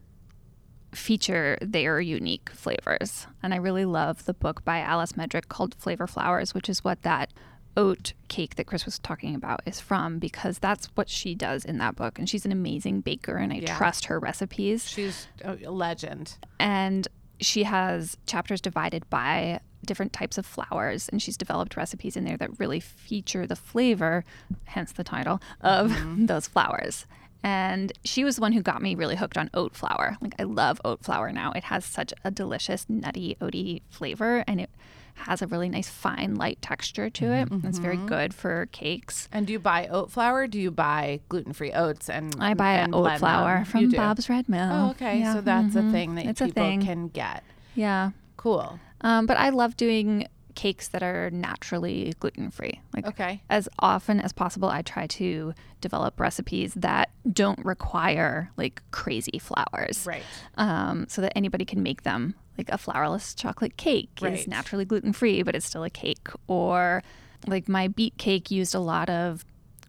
[0.93, 3.27] feature their unique flavors.
[3.43, 7.03] And I really love the book by Alice Medrich called Flavor Flours, which is what
[7.03, 7.33] that
[7.77, 11.79] oat cake that Chris was talking about is from because that's what she does in
[11.79, 12.18] that book.
[12.18, 13.77] And she's an amazing baker and I Yeah.
[13.77, 16.37] trust her recipes She's a legend.
[16.61, 17.09] and
[17.41, 22.37] she has chapters divided by different types of flours and she's developed recipes in there
[22.39, 24.25] that really feature the flavor
[24.64, 26.25] hence the title of mm-hmm.
[26.33, 27.07] those flours.
[27.43, 30.43] and she was the one who got me really hooked on oat flour like i
[30.43, 34.70] love oat flour now it has such a delicious nutty oaty flavor and it
[35.15, 39.47] has a really nice fine light texture to it it's very good for cakes And
[39.47, 40.47] do you buy oat flour?
[40.47, 42.11] Do you buy gluten free oats?
[42.11, 43.65] And i buy and oat flour them?
[43.65, 45.21] From bob's red mill Oh, okay.
[45.21, 45.89] Yeah, So that's mhm.
[45.89, 47.43] a thing that it's people can get.
[47.75, 48.79] yeah Cool.
[49.01, 52.81] Um, but I love doing cakes that are naturally gluten free.
[52.95, 53.43] Like Okay.
[53.51, 60.07] as often as possible, I try to develop recipes that don't require like crazy flours,
[60.07, 60.23] Right.
[60.57, 62.35] um, so that anybody can make them.
[62.59, 64.35] Like a flourless chocolate cake Right.
[64.35, 66.29] is naturally gluten free, but it's still a cake.
[66.47, 67.03] Or
[67.47, 69.45] like my beet cake used a lot of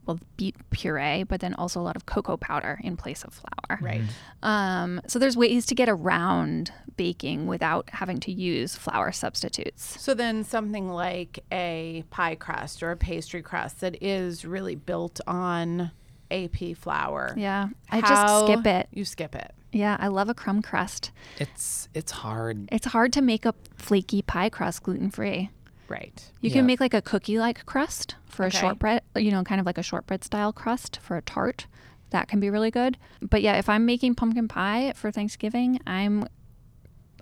[0.06, 3.80] well beet puree, but then also a lot of cocoa powder in place of flour.
[3.82, 4.02] Right.
[4.44, 10.00] Um, so there's ways to get around baking without having to use flour substitutes.
[10.00, 15.20] So then something like a pie crust or a pastry crust that is really built
[15.28, 15.90] on
[16.32, 17.34] AP flour.
[17.36, 18.88] Yeah, I How- just skip it.
[18.94, 19.54] You skip it.
[19.76, 21.12] Yeah, I love a crumb crust.
[21.38, 25.50] it's it's hard It's hard to make a flaky pie crust gluten free.
[25.90, 26.32] Right.
[26.42, 26.56] You Yeah.
[26.58, 28.58] can make like a cookie like crust for Okay.
[28.58, 31.68] a shortbread, you know, kind of like a shortbread style crust for a tart.
[32.12, 32.98] That can be really good.
[33.22, 36.26] But yeah, if I'm making pumpkin pie for Thanksgiving, I'm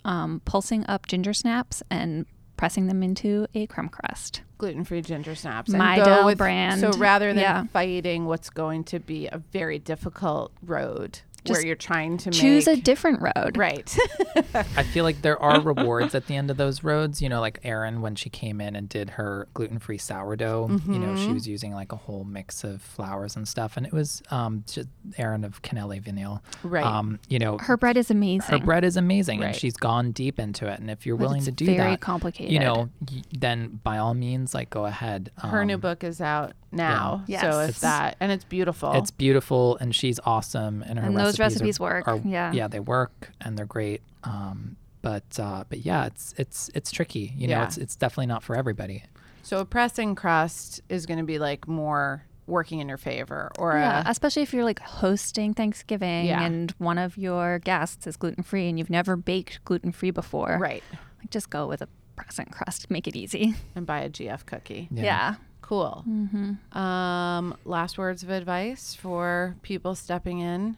[0.05, 2.25] um, pulsing up ginger snaps and
[2.57, 4.41] pressing them into a crumb crust.
[4.59, 5.71] Gluten free ginger snaps.
[5.71, 6.79] Mi-Del brand.
[6.81, 7.63] So rather than Yeah.
[7.73, 12.65] fighting what's going to be a very difficult road where Just you're trying to Choose
[12.67, 13.57] make a different road.
[13.57, 13.95] Right.
[14.53, 17.21] I feel like there are rewards at the end of those roads.
[17.21, 20.79] You know, like Erin when she came in and did her gluten-free sourdough.
[20.87, 23.93] You know, she was using like a whole mix of flours and stuff, and it
[23.93, 24.87] was um, just
[25.17, 26.41] Erin of Cannelle et Vanille.
[26.63, 26.85] Right.
[26.85, 28.59] Um, you know, Her bread is amazing.
[28.59, 29.47] her bread is amazing, Right.
[29.47, 30.79] and she's gone deep into it.
[30.79, 32.51] And if you're But willing to do very that, complicated.
[32.53, 35.31] you know, y- then by all means, like go ahead.
[35.39, 37.23] Her new Um, book is out now.
[37.27, 37.41] Yeah.
[37.41, 37.55] So Yes.
[37.55, 38.91] if It's- that and it's beautiful.
[38.93, 42.51] It's beautiful, and she's awesome, and her And those recipes are- work, are- yeah.
[42.51, 44.01] yeah, they work, and they're great.
[44.23, 47.33] Um, but uh, but yeah, it's it's it's tricky.
[47.37, 47.63] You know, Yeah.
[47.65, 49.03] it's it's definitely not for everybody.
[49.45, 53.73] so a pressing crust is going to be like more working in your favor, or
[53.77, 56.43] Yeah, a, especially if you're like hosting Thanksgiving Yeah.
[56.43, 60.57] and one of your guests is gluten free and you've never baked gluten free before.
[60.59, 60.83] right,
[61.19, 63.55] Like just go with a present crust, make it easy.
[63.75, 64.87] and buy a GF cookie.
[64.91, 65.35] Yeah.
[65.73, 66.03] Cool.
[66.07, 66.77] Mm-hmm.
[66.77, 70.77] Um, last words of advice for people stepping in.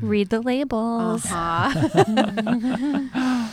[0.00, 1.26] Read the labels.
[1.26, 1.72] Uh-huh.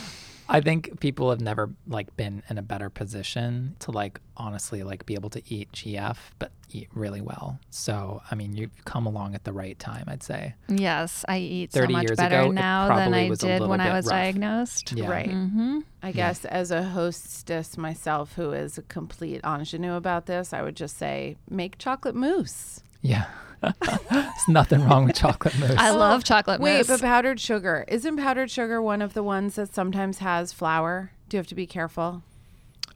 [0.52, 5.06] I think people have never like been in a better position to like honestly like
[5.06, 7.60] be able to eat GF, but eat really well.
[7.70, 10.54] So I mean, you've come along at the right time, I'd say.
[10.68, 14.06] Yes, I eat so much years better ago, now than I did when I was
[14.06, 14.12] rough.
[14.12, 14.92] diagnosed.
[14.92, 15.08] Yeah.
[15.08, 15.30] Right.
[15.30, 15.78] Mm-hmm.
[16.02, 20.74] I guess as a hostess myself, who is a complete ingenue about this, I would
[20.74, 22.80] just say make chocolate mousse.
[23.02, 23.26] Yeah.
[23.62, 25.74] There's nothing wrong with chocolate mousse.
[25.76, 26.64] I love chocolate mousse.
[26.64, 26.86] Wait, mousse.
[26.88, 31.12] but powdered sugar isn't powdered sugar one of the ones that sometimes has flour?
[31.28, 32.22] Do you have to be careful?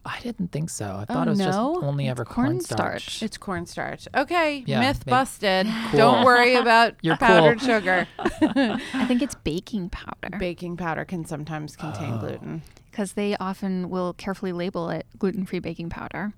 [0.06, 0.84] I didn't think so.
[0.86, 1.46] I Oh, thought it was no?
[1.46, 2.78] just only ever cornstarch.
[2.78, 3.22] cornstarch.
[3.22, 4.06] It's cornstarch.
[4.14, 5.66] Okay, Yeah, myth maybe- busted.
[5.90, 5.98] Cool.
[5.98, 7.26] Don't worry about You're cool.
[7.26, 8.06] powdered sugar.
[8.18, 12.18] I think it's baking powder Baking powder can sometimes contain Oh.
[12.18, 12.62] gluten.
[12.90, 16.32] because they often will carefully label it gluten free baking powder.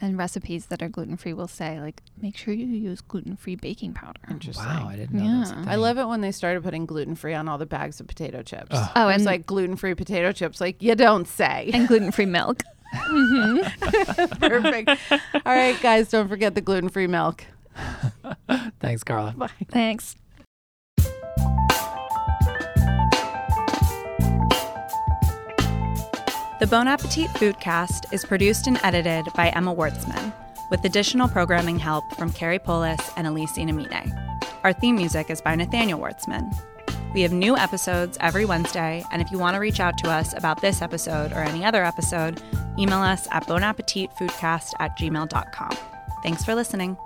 [0.00, 3.54] And recipes that are gluten free will say, like, make sure you use gluten free
[3.54, 4.20] baking powder.
[4.28, 4.66] Interesting.
[4.66, 5.60] Wow, I didn't know that's a Yeah.
[5.62, 5.68] thing.
[5.70, 8.42] I love it when they started putting gluten free on all the bags of potato
[8.42, 8.66] chips.
[8.72, 8.90] Ugh.
[8.96, 10.60] Oh, it's like gluten free potato chips.
[10.60, 11.70] Like you don't say.
[11.72, 12.62] and gluten free milk.
[12.94, 14.26] mm-hmm.
[14.40, 14.90] Perfect.
[15.10, 17.44] All right, guys, don't forget the gluten free milk.
[18.80, 19.32] Thanks, Carla.
[19.36, 19.48] Bye.
[19.70, 20.16] Thanks.
[26.60, 30.32] The Bon Appetit Foodcast is produced and edited by Emma Wartzman,
[30.70, 34.14] with additional programming help from Carey Polis and Elise Inamine.
[34.62, 36.48] Our theme music is by Nathaniel Wartzman.
[37.12, 40.32] We have new episodes every Wednesday, and if you want to reach out to us
[40.36, 42.40] about this episode or any other episode,
[42.78, 45.76] email us at bonappetitfoodcast at gmail.com.
[46.22, 46.96] Thanks for listening.